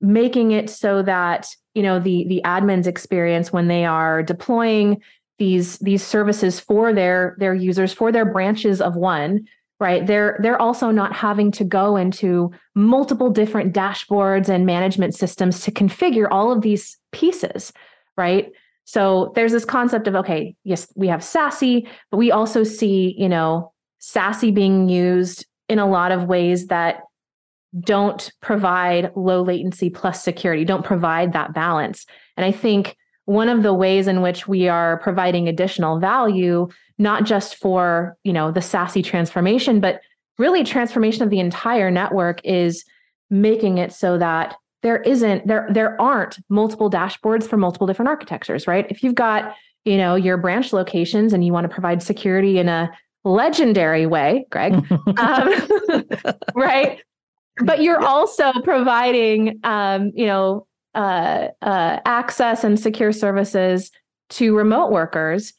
making 0.00 0.52
it 0.52 0.70
so 0.70 1.02
that 1.02 1.48
you 1.74 1.82
know 1.82 1.98
the 1.98 2.24
the 2.28 2.40
admin's 2.46 2.86
experience 2.86 3.52
when 3.52 3.68
they 3.68 3.84
are 3.84 4.22
deploying 4.22 5.02
these 5.38 5.78
these 5.78 6.02
services 6.02 6.60
for 6.60 6.92
their 6.92 7.36
their 7.38 7.54
users 7.54 7.92
for 7.92 8.12
their 8.12 8.24
branches 8.24 8.80
of 8.80 8.96
one 8.96 9.46
right? 9.80 10.06
They're 10.06 10.38
they're 10.40 10.60
also 10.60 10.90
not 10.90 11.12
having 11.12 11.50
to 11.52 11.64
go 11.64 11.96
into 11.96 12.52
multiple 12.74 13.30
different 13.30 13.74
dashboards 13.74 14.48
and 14.48 14.64
management 14.64 15.14
systems 15.14 15.60
to 15.60 15.72
configure 15.72 16.28
all 16.30 16.52
of 16.52 16.62
these 16.62 16.96
pieces 17.12 17.72
right? 18.16 18.52
So 18.84 19.32
there's 19.34 19.52
this 19.52 19.64
concept 19.64 20.06
of 20.06 20.14
okay 20.14 20.54
yes 20.64 20.86
we 20.94 21.08
have 21.08 21.20
SASE 21.20 21.86
but 22.10 22.18
we 22.18 22.30
also 22.30 22.62
see 22.62 23.14
you 23.18 23.28
know 23.28 23.72
SASE 24.00 24.54
being 24.54 24.88
used 24.88 25.44
in 25.68 25.78
a 25.78 25.88
lot 25.88 26.12
of 26.12 26.24
ways 26.24 26.68
that 26.68 27.02
don't 27.80 28.30
provide 28.40 29.10
low 29.16 29.42
latency 29.42 29.90
plus 29.90 30.22
security 30.22 30.64
don't 30.64 30.84
provide 30.84 31.32
that 31.32 31.52
balance. 31.52 32.06
And 32.36 32.44
i 32.44 32.52
think 32.52 32.96
one 33.26 33.48
of 33.48 33.62
the 33.62 33.74
ways 33.74 34.06
in 34.06 34.20
which 34.20 34.46
we 34.46 34.68
are 34.68 34.98
providing 34.98 35.48
additional 35.48 35.98
value 35.98 36.68
not 36.98 37.24
just 37.24 37.56
for 37.56 38.16
you 38.24 38.32
know 38.32 38.50
the 38.50 38.60
SASE 38.60 39.04
transformation 39.04 39.80
but 39.80 40.00
really 40.38 40.64
transformation 40.64 41.22
of 41.22 41.30
the 41.30 41.40
entire 41.40 41.90
network 41.90 42.40
is 42.44 42.84
making 43.30 43.78
it 43.78 43.92
so 43.92 44.18
that 44.18 44.54
there 44.82 44.98
isn't 45.02 45.46
there 45.46 45.66
there 45.70 46.00
aren't 46.00 46.38
multiple 46.48 46.90
dashboards 46.90 47.48
for 47.48 47.56
multiple 47.56 47.86
different 47.86 48.08
architectures 48.08 48.66
right? 48.66 48.86
If 48.90 49.02
you've 49.02 49.14
got 49.14 49.54
you 49.84 49.96
know 49.96 50.14
your 50.14 50.36
branch 50.36 50.72
locations 50.72 51.32
and 51.32 51.44
you 51.44 51.52
want 51.52 51.64
to 51.64 51.72
provide 51.72 52.02
security 52.02 52.58
in 52.58 52.68
a 52.68 52.90
legendary 53.24 54.06
way 54.06 54.46
greg 54.50 54.74
um, 55.16 56.04
right? 56.54 57.00
But 57.58 57.82
you're 57.82 58.04
also 58.04 58.52
providing 58.62 59.60
um, 59.64 60.12
you 60.14 60.26
know 60.26 60.66
uh, 60.94 61.48
uh, 61.62 62.00
access 62.04 62.64
and 62.64 62.78
secure 62.78 63.12
services 63.12 63.90
to 64.30 64.56
remote 64.56 64.90
workers, 64.90 65.52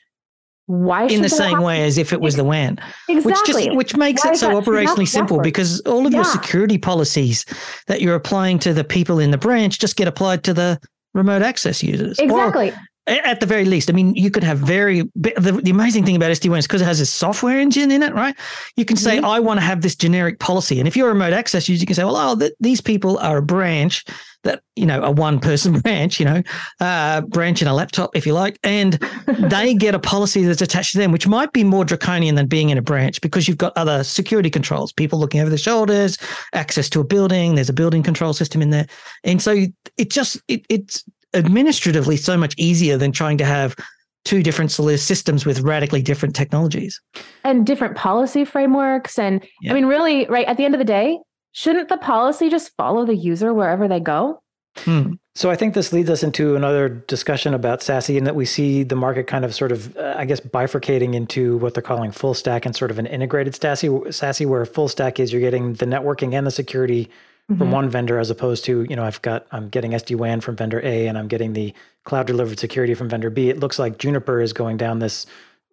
why 0.67 1.05
in 1.05 1.21
the 1.21 1.29
same 1.29 1.61
way 1.61 1.83
as 1.83 1.97
if 1.97 2.11
it 2.11 2.21
was 2.21 2.35
the 2.35 2.43
WAN, 2.43 2.79
exactly, 3.07 3.31
which 3.31 3.45
just 3.45 3.75
which 3.75 3.97
makes 3.97 4.25
why 4.25 4.31
it 4.31 4.37
so 4.37 4.59
operationally 4.59 5.07
simple 5.07 5.39
because 5.39 5.79
all 5.81 6.07
of 6.07 6.11
yeah. 6.11 6.19
your 6.19 6.25
security 6.25 6.79
policies 6.79 7.45
that 7.85 8.01
you're 8.01 8.15
applying 8.15 8.57
to 8.59 8.73
the 8.73 8.83
people 8.83 9.19
in 9.19 9.29
the 9.29 9.37
branch 9.37 9.77
just 9.77 9.95
get 9.95 10.07
applied 10.07 10.43
to 10.43 10.53
the 10.53 10.79
remote 11.13 11.43
access 11.43 11.83
users. 11.83 12.17
Exactly. 12.17 12.71
Or, 12.71 12.79
at 13.07 13.39
the 13.39 13.45
very 13.45 13.65
least, 13.65 13.89
I 13.89 13.93
mean, 13.93 14.15
you 14.15 14.31
could 14.31 14.43
have 14.43 14.57
very 14.57 15.01
the, 15.15 15.59
the 15.63 15.71
amazing 15.71 16.05
thing 16.05 16.15
about 16.15 16.31
SD-WAN 16.31 16.59
is 16.59 16.67
because 16.67 16.81
it 16.81 16.85
has 16.85 16.99
a 16.99 17.05
software 17.05 17.59
engine 17.59 17.91
in 17.91 18.01
it, 18.01 18.13
right? 18.13 18.35
You 18.75 18.85
can 18.85 18.97
say, 18.97 19.17
mm-hmm. 19.17 19.25
I 19.25 19.39
want 19.39 19.59
to 19.59 19.65
have 19.65 19.81
this 19.81 19.95
generic 19.95 20.39
policy, 20.39 20.79
and 20.79 20.87
if 20.87 20.97
you're 20.97 21.09
a 21.09 21.13
remote 21.13 21.33
access 21.33 21.69
user, 21.69 21.81
you 21.81 21.87
can 21.87 21.95
say, 21.95 22.03
well, 22.03 22.15
oh, 22.17 22.35
th- 22.35 22.53
these 22.59 22.81
people 22.81 23.17
are 23.19 23.37
a 23.37 23.43
branch 23.43 24.05
that 24.45 24.61
you 24.75 24.85
know 24.85 25.03
a 25.03 25.11
one 25.11 25.39
person 25.39 25.79
branch 25.81 26.19
you 26.19 26.25
know 26.25 26.41
uh, 26.79 27.19
branch 27.21 27.61
in 27.61 27.67
a 27.67 27.73
laptop 27.73 28.15
if 28.15 28.25
you 28.25 28.33
like 28.33 28.57
and 28.63 28.93
they 29.27 29.73
get 29.73 29.93
a 29.93 29.99
policy 29.99 30.45
that's 30.45 30.61
attached 30.61 30.93
to 30.93 30.97
them 30.97 31.11
which 31.11 31.27
might 31.27 31.51
be 31.51 31.63
more 31.63 31.83
draconian 31.83 32.35
than 32.35 32.47
being 32.47 32.69
in 32.69 32.77
a 32.77 32.81
branch 32.81 33.19
because 33.21 33.47
you've 33.47 33.57
got 33.57 33.73
other 33.75 34.03
security 34.03 34.49
controls 34.49 34.93
people 34.93 35.19
looking 35.19 35.41
over 35.41 35.49
their 35.49 35.57
shoulders 35.57 36.17
access 36.53 36.89
to 36.89 37.01
a 37.01 37.03
building 37.03 37.55
there's 37.55 37.69
a 37.69 37.73
building 37.73 38.01
control 38.01 38.33
system 38.33 38.61
in 38.61 38.69
there 38.69 38.87
and 39.23 39.41
so 39.41 39.65
it 39.97 40.09
just 40.09 40.39
it, 40.47 40.65
it's 40.69 41.03
administratively 41.35 42.17
so 42.17 42.37
much 42.37 42.53
easier 42.57 42.97
than 42.97 43.11
trying 43.11 43.37
to 43.37 43.45
have 43.45 43.75
two 44.23 44.41
different 44.41 44.71
systems 44.71 45.45
with 45.45 45.59
radically 45.59 46.01
different 46.01 46.35
technologies 46.35 46.99
and 47.43 47.63
different 47.63 47.95
policy 47.95 48.43
frameworks 48.43 49.19
and 49.19 49.45
yeah. 49.61 49.71
i 49.71 49.75
mean 49.75 49.85
really 49.85 50.25
right 50.25 50.47
at 50.47 50.57
the 50.57 50.65
end 50.65 50.73
of 50.73 50.79
the 50.79 50.85
day 50.85 51.19
shouldn't 51.55 51.87
the 51.87 51.97
policy 51.97 52.49
just 52.49 52.75
follow 52.75 53.05
the 53.05 53.15
user 53.15 53.53
wherever 53.53 53.87
they 53.87 54.01
go? 54.01 54.41
Hmm. 54.79 55.13
So 55.35 55.49
I 55.49 55.55
think 55.55 55.73
this 55.73 55.93
leads 55.93 56.09
us 56.09 56.21
into 56.21 56.55
another 56.57 56.89
discussion 56.89 57.53
about 57.53 57.79
SASE, 57.79 58.17
and 58.17 58.27
that 58.27 58.35
we 58.35 58.45
see 58.45 58.83
the 58.83 58.95
market 58.95 59.25
kind 59.25 59.45
of 59.45 59.55
sort 59.55 59.71
of, 59.71 59.95
uh, 59.97 60.15
I 60.17 60.25
guess, 60.25 60.41
bifurcating 60.41 61.15
into 61.15 61.57
what 61.57 61.73
they're 61.73 61.83
calling 61.83 62.11
full 62.11 62.33
stack 62.33 62.65
and 62.65 62.75
sort 62.75 62.91
of 62.91 62.99
an 62.99 63.05
integrated 63.05 63.53
SASE, 63.53 63.89
SASE 64.07 64.45
where 64.45 64.65
full 64.65 64.89
stack 64.89 65.19
is 65.19 65.31
you're 65.31 65.41
getting 65.41 65.73
the 65.73 65.85
networking 65.85 66.33
and 66.33 66.45
the 66.45 66.51
security 66.51 67.09
mm-hmm. 67.49 67.57
from 67.57 67.71
one 67.71 67.89
vendor, 67.89 68.19
as 68.19 68.29
opposed 68.29 68.65
to, 68.65 68.85
you 68.89 68.95
know, 68.95 69.03
I've 69.03 69.21
got, 69.21 69.47
I'm 69.51 69.69
getting 69.69 69.91
SD 69.91 70.15
WAN 70.15 70.41
from 70.41 70.55
vendor 70.55 70.81
A 70.83 71.07
and 71.07 71.17
I'm 71.17 71.27
getting 71.27 71.53
the 71.53 71.73
cloud 72.03 72.27
delivered 72.27 72.59
security 72.59 72.93
from 72.93 73.09
vendor 73.09 73.29
B. 73.29 73.49
It 73.49 73.59
looks 73.59 73.79
like 73.79 73.97
Juniper 73.97 74.41
is 74.41 74.53
going 74.53 74.77
down 74.77 74.99
this 74.99 75.25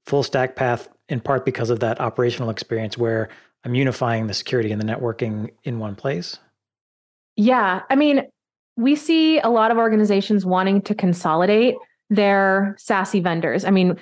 full 0.07 0.23
stack 0.23 0.57
path 0.57 0.89
in 1.09 1.21
part 1.21 1.45
because 1.45 1.71
of 1.71 1.81
that 1.81 2.01
operational 2.01 2.51
experience 2.51 2.97
where 2.99 3.29
I'm 3.65 3.75
unifying 3.75 4.27
the 4.27 4.35
security 4.35 4.73
and 4.73 4.81
the 4.81 4.85
networking 4.85 5.51
in 5.63 5.79
one 5.79 5.95
place? 5.95 6.39
Yeah. 7.37 7.83
I 7.89 7.97
mean, 7.97 8.27
we 8.77 8.97
see 8.97 9.39
a 9.39 9.49
lot 9.49 9.71
of 9.71 9.79
organizations 9.79 10.45
wanting 10.45 10.83
to 10.83 10.95
consolidate 10.95 11.77
their 12.11 12.77
SASE 12.79 13.23
vendors. 13.23 13.65
I 13.65 13.71
mean, 13.71 13.97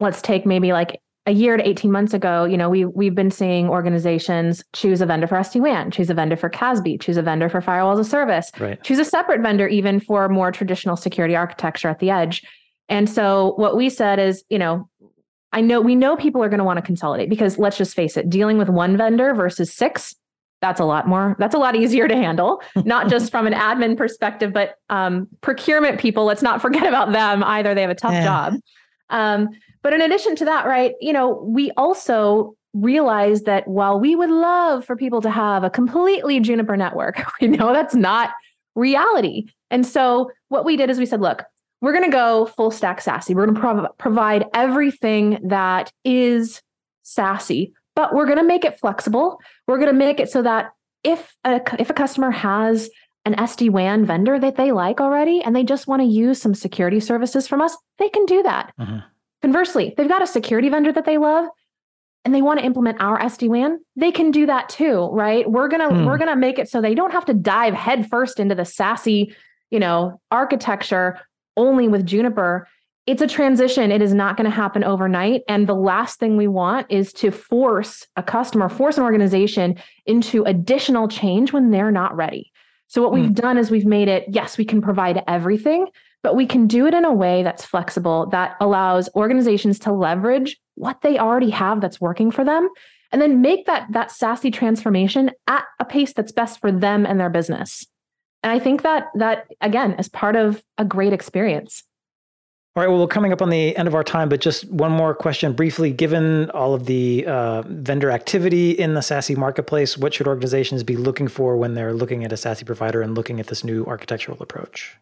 let's 0.00 0.20
take 0.20 0.46
maybe 0.46 0.72
like 0.72 1.00
a 1.28 1.30
year 1.30 1.58
to 1.58 1.68
18 1.68 1.92
months 1.92 2.14
ago, 2.14 2.46
you 2.46 2.56
know, 2.56 2.70
we 2.70 2.86
we've 2.86 3.14
been 3.14 3.30
seeing 3.30 3.68
organizations 3.68 4.64
choose 4.72 5.02
a 5.02 5.06
vendor 5.06 5.26
for 5.26 5.36
SD-WAN, 5.36 5.90
choose 5.90 6.08
a 6.08 6.14
vendor 6.14 6.36
for 6.36 6.48
CASB, 6.48 6.98
choose 7.02 7.18
a 7.18 7.22
vendor 7.22 7.50
for 7.50 7.60
firewall 7.60 7.92
as 7.92 8.06
a 8.06 8.10
service, 8.10 8.50
right. 8.58 8.82
choose 8.82 8.98
a 8.98 9.04
separate 9.04 9.42
vendor 9.42 9.68
even 9.68 10.00
for 10.00 10.30
more 10.30 10.50
traditional 10.50 10.96
security 10.96 11.36
architecture 11.36 11.90
at 11.90 11.98
the 11.98 12.08
edge. 12.08 12.42
And 12.88 13.10
so 13.10 13.52
what 13.56 13.76
we 13.76 13.90
said 13.90 14.18
is, 14.18 14.42
you 14.48 14.58
know, 14.58 14.88
I 15.52 15.60
know 15.60 15.82
we 15.82 15.94
know 15.94 16.16
people 16.16 16.42
are 16.42 16.48
going 16.48 16.58
to 16.58 16.64
want 16.64 16.78
to 16.78 16.82
consolidate 16.82 17.28
because 17.28 17.58
let's 17.58 17.76
just 17.76 17.94
face 17.94 18.16
it, 18.16 18.30
dealing 18.30 18.56
with 18.56 18.70
one 18.70 18.96
vendor 18.96 19.34
versus 19.34 19.72
six 19.72 20.16
that's 20.60 20.80
a 20.80 20.84
lot 20.84 21.06
more 21.06 21.36
that's 21.38 21.54
a 21.54 21.58
lot 21.58 21.76
easier 21.76 22.08
to 22.08 22.16
handle 22.16 22.60
not 22.84 23.08
just 23.08 23.30
from 23.30 23.46
an 23.46 23.52
admin 23.52 23.96
perspective 23.96 24.52
but 24.52 24.74
um, 24.90 25.28
procurement 25.40 26.00
people 26.00 26.24
let's 26.24 26.42
not 26.42 26.60
forget 26.60 26.84
about 26.84 27.12
them 27.12 27.44
either 27.44 27.76
they 27.76 27.82
have 27.82 27.90
a 27.90 27.94
tough 27.94 28.12
yeah. 28.12 28.24
job 28.24 28.54
um, 29.10 29.48
but 29.82 29.92
in 29.92 30.00
addition 30.00 30.36
to 30.36 30.44
that 30.44 30.66
right 30.66 30.94
you 31.00 31.12
know 31.12 31.42
we 31.44 31.70
also 31.76 32.54
realize 32.74 33.42
that 33.42 33.66
while 33.66 33.98
we 33.98 34.14
would 34.14 34.30
love 34.30 34.84
for 34.84 34.94
people 34.94 35.20
to 35.20 35.30
have 35.30 35.64
a 35.64 35.70
completely 35.70 36.40
juniper 36.40 36.76
network 36.76 37.22
we 37.40 37.48
know 37.48 37.72
that's 37.72 37.94
not 37.94 38.30
reality 38.74 39.46
and 39.70 39.86
so 39.86 40.30
what 40.48 40.64
we 40.64 40.76
did 40.76 40.90
is 40.90 40.98
we 40.98 41.06
said 41.06 41.20
look 41.20 41.44
we're 41.80 41.92
going 41.92 42.04
to 42.04 42.10
go 42.10 42.46
full 42.46 42.70
stack 42.70 43.00
SASE. 43.00 43.34
We're 43.34 43.46
going 43.46 43.54
to 43.54 43.60
prov- 43.60 43.98
provide 43.98 44.46
everything 44.52 45.38
that 45.44 45.92
is 46.04 46.62
SASE, 47.04 47.72
but 47.94 48.14
we're 48.14 48.26
going 48.26 48.38
to 48.38 48.44
make 48.44 48.64
it 48.64 48.78
flexible. 48.78 49.40
We're 49.66 49.78
going 49.78 49.92
to 49.92 49.98
make 49.98 50.20
it 50.20 50.30
so 50.30 50.42
that 50.42 50.72
if 51.04 51.36
a, 51.44 51.60
if 51.78 51.90
a 51.90 51.94
customer 51.94 52.30
has 52.30 52.90
an 53.24 53.34
SD 53.34 53.70
WAN 53.70 54.04
vendor 54.04 54.38
that 54.38 54.56
they 54.56 54.72
like 54.72 55.00
already 55.00 55.42
and 55.42 55.54
they 55.54 55.62
just 55.62 55.86
want 55.86 56.02
to 56.02 56.06
use 56.06 56.40
some 56.40 56.54
security 56.54 57.00
services 57.00 57.46
from 57.46 57.60
us, 57.60 57.76
they 57.98 58.08
can 58.08 58.26
do 58.26 58.42
that. 58.42 58.72
Uh-huh. 58.78 59.00
Conversely, 59.42 59.94
they've 59.96 60.08
got 60.08 60.22
a 60.22 60.26
security 60.26 60.68
vendor 60.68 60.92
that 60.92 61.04
they 61.04 61.18
love 61.18 61.46
and 62.24 62.34
they 62.34 62.42
want 62.42 62.58
to 62.58 62.66
implement 62.66 63.00
our 63.00 63.18
SD 63.20 63.48
WAN, 63.48 63.78
they 63.96 64.10
can 64.10 64.30
do 64.30 64.46
that 64.46 64.68
too, 64.68 65.08
right? 65.12 65.48
We're 65.48 65.68
gonna 65.68 65.88
hmm. 65.88 66.04
we're 66.04 66.18
gonna 66.18 66.36
make 66.36 66.58
it 66.58 66.68
so 66.68 66.80
they 66.80 66.94
don't 66.94 67.12
have 67.12 67.24
to 67.26 67.34
dive 67.34 67.74
headfirst 67.74 68.40
into 68.40 68.54
the 68.54 68.62
SASE, 68.62 69.32
you 69.70 69.78
know, 69.78 70.20
architecture 70.30 71.20
only 71.56 71.88
with 71.88 72.04
Juniper 72.04 72.68
it's 73.08 73.22
a 73.22 73.26
transition. 73.26 73.90
It 73.90 74.02
is 74.02 74.12
not 74.12 74.36
going 74.36 74.44
to 74.44 74.54
happen 74.54 74.84
overnight. 74.84 75.40
And 75.48 75.66
the 75.66 75.74
last 75.74 76.20
thing 76.20 76.36
we 76.36 76.46
want 76.46 76.88
is 76.90 77.10
to 77.14 77.30
force 77.30 78.06
a 78.16 78.22
customer, 78.22 78.68
force 78.68 78.98
an 78.98 79.02
organization 79.02 79.76
into 80.04 80.44
additional 80.44 81.08
change 81.08 81.50
when 81.50 81.70
they're 81.70 81.90
not 81.90 82.14
ready. 82.14 82.52
So, 82.88 83.00
what 83.00 83.12
mm. 83.12 83.22
we've 83.22 83.34
done 83.34 83.56
is 83.56 83.70
we've 83.70 83.86
made 83.86 84.08
it 84.08 84.26
yes, 84.28 84.58
we 84.58 84.66
can 84.66 84.82
provide 84.82 85.22
everything, 85.26 85.86
but 86.22 86.36
we 86.36 86.46
can 86.46 86.66
do 86.66 86.86
it 86.86 86.94
in 86.94 87.04
a 87.04 87.12
way 87.12 87.42
that's 87.42 87.64
flexible, 87.64 88.26
that 88.26 88.56
allows 88.60 89.08
organizations 89.14 89.78
to 89.80 89.92
leverage 89.92 90.56
what 90.74 91.00
they 91.02 91.18
already 91.18 91.50
have 91.50 91.80
that's 91.80 92.00
working 92.00 92.30
for 92.30 92.44
them 92.44 92.68
and 93.12 93.22
then 93.22 93.40
make 93.40 93.66
that 93.66 93.86
that 93.90 94.10
SASE 94.10 94.52
transformation 94.52 95.30
at 95.46 95.64
a 95.78 95.84
pace 95.84 96.12
that's 96.12 96.32
best 96.32 96.60
for 96.60 96.70
them 96.70 97.06
and 97.06 97.18
their 97.18 97.30
business. 97.30 97.86
And 98.42 98.52
I 98.52 98.58
think 98.58 98.82
that 98.82 99.06
that 99.14 99.48
again 99.60 99.94
is 99.94 100.08
part 100.08 100.36
of 100.36 100.62
a 100.76 100.84
great 100.84 101.12
experience. 101.12 101.82
All 102.76 102.84
right. 102.84 102.88
Well, 102.88 103.00
we're 103.00 103.08
coming 103.08 103.32
up 103.32 103.42
on 103.42 103.50
the 103.50 103.76
end 103.76 103.88
of 103.88 103.94
our 103.96 104.04
time, 104.04 104.28
but 104.28 104.40
just 104.40 104.70
one 104.70 104.92
more 104.92 105.12
question 105.12 105.52
briefly. 105.52 105.90
Given 105.90 106.48
all 106.50 106.74
of 106.74 106.86
the 106.86 107.26
uh, 107.26 107.62
vendor 107.62 108.10
activity 108.10 108.70
in 108.70 108.94
the 108.94 109.00
SASE 109.00 109.36
marketplace, 109.36 109.98
what 109.98 110.14
should 110.14 110.28
organizations 110.28 110.84
be 110.84 110.96
looking 110.96 111.26
for 111.26 111.56
when 111.56 111.74
they're 111.74 111.92
looking 111.92 112.24
at 112.24 112.32
a 112.32 112.36
SASE 112.36 112.64
provider 112.64 113.02
and 113.02 113.16
looking 113.16 113.40
at 113.40 113.48
this 113.48 113.64
new 113.64 113.84
architectural 113.86 114.38
approach? 114.40 114.96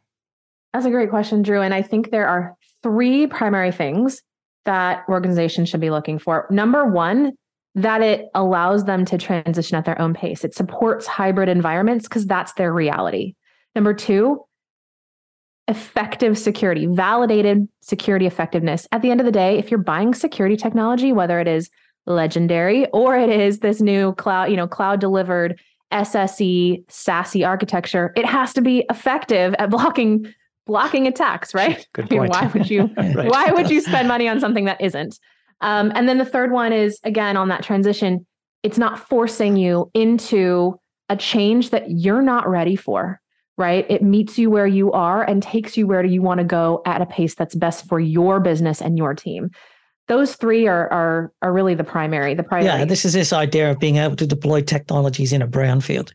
That's 0.76 0.85
a 0.85 0.90
great 0.90 1.09
question, 1.09 1.40
Drew. 1.40 1.62
And 1.62 1.73
I 1.73 1.80
think 1.80 2.11
there 2.11 2.28
are 2.28 2.54
three 2.83 3.26
primary 3.26 3.73
things 3.73 4.21
that 4.66 5.04
organizations 5.09 5.71
should 5.71 5.80
be 5.80 5.88
looking 5.88 6.18
for. 6.18 6.47
Number 6.50 6.85
one, 6.85 7.33
that 7.76 8.02
it 8.02 8.26
allows 8.35 8.85
them 8.85 9.06
to 9.06 9.16
transition 9.16 9.78
at 9.78 9.87
their 9.87 9.99
own 9.99 10.12
pace. 10.12 10.45
It 10.45 10.54
supports 10.54 11.06
hybrid 11.06 11.49
environments 11.49 12.06
because 12.06 12.26
that's 12.26 12.52
their 12.52 12.75
reality. 12.75 13.35
Number 13.75 13.95
two, 13.95 14.45
effective 15.66 16.37
security, 16.37 16.85
validated 16.85 17.66
security 17.80 18.26
effectiveness. 18.26 18.87
At 18.92 19.00
the 19.00 19.11
end 19.11 19.21
of 19.21 19.25
the 19.25 19.33
day, 19.33 19.56
if 19.56 19.71
you're 19.71 19.78
buying 19.78 20.12
security 20.12 20.59
technology, 20.59 21.11
whether 21.11 21.40
it 21.40 21.49
is 21.49 21.71
legendary 22.04 22.87
or 22.90 23.16
it 23.16 23.30
is 23.30 23.61
this 23.61 23.80
new 23.80 24.12
cloud, 24.16 24.50
you 24.50 24.59
know, 24.59 24.68
cloud 24.68 25.00
delivered 25.00 25.59
SSE 25.90 26.85
SASE 26.88 27.49
architecture, 27.49 28.12
it 28.14 28.26
has 28.26 28.52
to 28.52 28.61
be 28.61 28.85
effective 28.90 29.54
at 29.59 29.71
blocking 29.71 30.26
blocking 30.67 31.07
attacks, 31.07 31.55
right? 31.55 31.87
Good 31.93 32.11
point. 32.11 32.35
I 32.35 32.43
mean, 32.43 32.51
why 32.51 32.59
would 32.59 32.71
you 32.71 32.91
right. 32.97 33.31
why 33.31 33.51
would 33.53 33.71
you 33.71 33.81
spend 33.81 34.09
money 34.09 34.29
on 34.29 34.41
something 34.41 34.65
that 34.65 34.81
isn't? 34.81 35.19
Um, 35.61 35.93
and 35.95 36.09
then 36.09 36.19
the 36.19 36.25
third 36.25 36.53
one 36.53 36.73
is 36.73 37.01
again 37.05 37.37
on 37.37 37.49
that 37.49 37.63
transition, 37.63 38.27
it's 38.63 38.79
not 38.79 39.09
forcing 39.09 39.57
you 39.57 39.91
into 39.95 40.79
a 41.09 41.17
change 41.17 41.71
that 41.71 41.91
you're 41.91 42.23
not 42.23 42.49
ready 42.49 42.77
for 42.77 43.21
right? 43.59 43.87
It 43.89 44.03
meets 44.03 44.39
you 44.39 44.51
where 44.51 44.67
you 44.67 44.93
are 44.93 45.23
and 45.23 45.43
takes 45.43 45.77
you 45.77 45.87
where 45.87 46.05
you 46.05 46.23
want 46.23 46.39
to 46.39 46.45
go 46.45 46.83
at 46.85 47.01
a 47.01 47.07
pace 47.07 47.35
that's 47.35 47.55
best 47.55 47.87
for 47.87 47.99
your 47.99 48.41
business 48.41 48.81
and 48.81 48.99
your 48.99 49.15
team. 49.15 49.50
Those 50.09 50.37
three 50.37 50.69
are 50.69 50.93
are 50.93 51.33
are 51.43 51.52
really 51.52 51.75
the 51.75 51.85
primary, 51.85 52.35
the 52.35 52.45
primary. 52.45 52.79
Yeah, 52.79 52.85
this 52.85 53.05
is 53.05 53.13
this 53.13 53.33
idea 53.33 53.71
of 53.71 53.79
being 53.79 53.97
able 53.97 54.17
to 54.17 54.26
deploy 54.26 54.61
technologies 54.61 55.33
in 55.33 55.43
a 55.43 55.49
brownfield. 55.49 56.13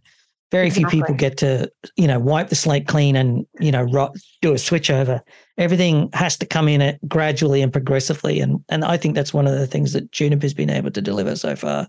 Very 0.51 0.67
exactly. 0.67 0.89
few 0.91 1.01
people 1.01 1.15
get 1.15 1.37
to, 1.37 1.71
you 1.95 2.07
know, 2.07 2.19
wipe 2.19 2.49
the 2.49 2.55
slate 2.55 2.85
clean 2.85 3.15
and, 3.15 3.45
you 3.59 3.71
know, 3.71 4.13
do 4.41 4.53
a 4.53 4.57
switch 4.57 4.91
over. 4.91 5.21
Everything 5.57 6.09
has 6.13 6.37
to 6.37 6.45
come 6.45 6.67
in 6.67 6.81
it 6.81 6.99
gradually 7.07 7.61
and 7.61 7.71
progressively. 7.71 8.41
And 8.41 8.63
and 8.67 8.83
I 8.83 8.97
think 8.97 9.15
that's 9.15 9.33
one 9.33 9.47
of 9.47 9.57
the 9.57 9.65
things 9.65 9.93
that 9.93 10.11
Juniper's 10.11 10.53
been 10.53 10.69
able 10.69 10.91
to 10.91 11.01
deliver 11.01 11.37
so 11.37 11.55
far. 11.55 11.87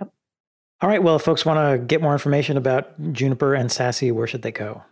Yep. 0.00 0.12
All 0.80 0.88
right. 0.88 1.02
Well, 1.02 1.14
if 1.14 1.22
folks 1.22 1.46
want 1.46 1.58
to 1.58 1.84
get 1.86 2.02
more 2.02 2.14
information 2.14 2.56
about 2.56 3.12
Juniper 3.12 3.54
and 3.54 3.70
SASE, 3.70 4.12
where 4.12 4.26
should 4.26 4.42
they 4.42 4.52
go? 4.52 4.82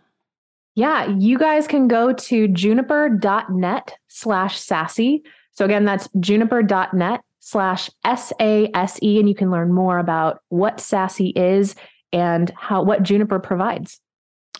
Yeah, 0.75 1.07
you 1.09 1.37
guys 1.37 1.67
can 1.67 1.87
go 1.87 2.13
to 2.13 2.47
juniper.net 2.47 3.95
slash 4.07 4.59
SASE. 4.59 5.21
So 5.51 5.65
again, 5.65 5.85
that's 5.85 6.09
juniper.net 6.19 7.21
slash 7.41 7.89
S-A-S-E, 8.05 9.19
and 9.19 9.29
you 9.29 9.35
can 9.35 9.51
learn 9.51 9.73
more 9.73 9.99
about 9.99 10.39
what 10.47 10.77
SASE 10.77 11.33
is 11.35 11.75
and 12.13 12.51
how 12.55 12.81
what 12.83 13.03
Juniper 13.03 13.39
provides. 13.39 13.99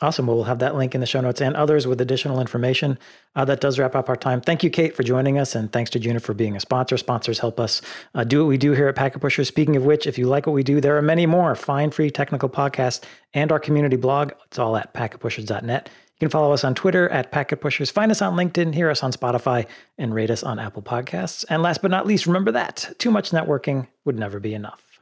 Awesome. 0.01 0.27
Well, 0.27 0.35
we'll 0.35 0.45
have 0.45 0.59
that 0.59 0.75
link 0.75 0.95
in 0.95 1.01
the 1.01 1.07
show 1.07 1.21
notes 1.21 1.39
and 1.39 1.55
others 1.55 1.87
with 1.87 2.01
additional 2.01 2.41
information. 2.41 2.99
Uh, 3.35 3.45
that 3.45 3.61
does 3.61 3.79
wrap 3.79 3.95
up 3.95 4.09
our 4.09 4.17
time. 4.17 4.41
Thank 4.41 4.63
you, 4.63 4.69
Kate, 4.69 4.95
for 4.95 5.03
joining 5.03 5.37
us, 5.37 5.55
and 5.55 5.71
thanks 5.71 5.89
to 5.91 5.99
Juniper 5.99 6.25
for 6.25 6.33
being 6.33 6.57
a 6.57 6.59
sponsor. 6.59 6.97
Sponsors 6.97 7.39
help 7.39 7.59
us 7.59 7.81
uh, 8.15 8.23
do 8.23 8.39
what 8.39 8.49
we 8.49 8.57
do 8.57 8.73
here 8.73 8.87
at 8.87 8.95
Packet 8.95 9.19
Pushers. 9.19 9.47
Speaking 9.47 9.75
of 9.77 9.85
which, 9.85 10.05
if 10.05 10.17
you 10.17 10.27
like 10.27 10.45
what 10.45 10.53
we 10.53 10.63
do, 10.63 10.81
there 10.81 10.97
are 10.97 11.01
many 11.01 11.25
more 11.25 11.55
fine, 11.55 11.91
free 11.91 12.09
technical 12.09 12.49
podcasts 12.49 13.01
and 13.33 13.51
our 13.51 13.59
community 13.59 13.95
blog. 13.95 14.33
It's 14.47 14.59
all 14.59 14.75
at 14.75 14.93
packetpushers.net. 14.93 15.89
You 15.89 16.19
can 16.19 16.29
follow 16.29 16.53
us 16.53 16.63
on 16.63 16.75
Twitter 16.75 17.07
at 17.09 17.31
Packet 17.31 17.61
Pushers, 17.61 17.89
find 17.89 18.11
us 18.11 18.21
on 18.21 18.35
LinkedIn, 18.35 18.73
hear 18.73 18.89
us 18.89 19.03
on 19.03 19.11
Spotify, 19.11 19.67
and 19.97 20.13
rate 20.13 20.31
us 20.31 20.43
on 20.43 20.59
Apple 20.59 20.81
Podcasts. 20.81 21.45
And 21.49 21.61
last 21.61 21.81
but 21.81 21.91
not 21.91 22.07
least, 22.07 22.25
remember 22.25 22.51
that 22.51 22.93
too 22.97 23.11
much 23.11 23.31
networking 23.31 23.87
would 24.05 24.17
never 24.17 24.39
be 24.39 24.53
enough. 24.53 24.92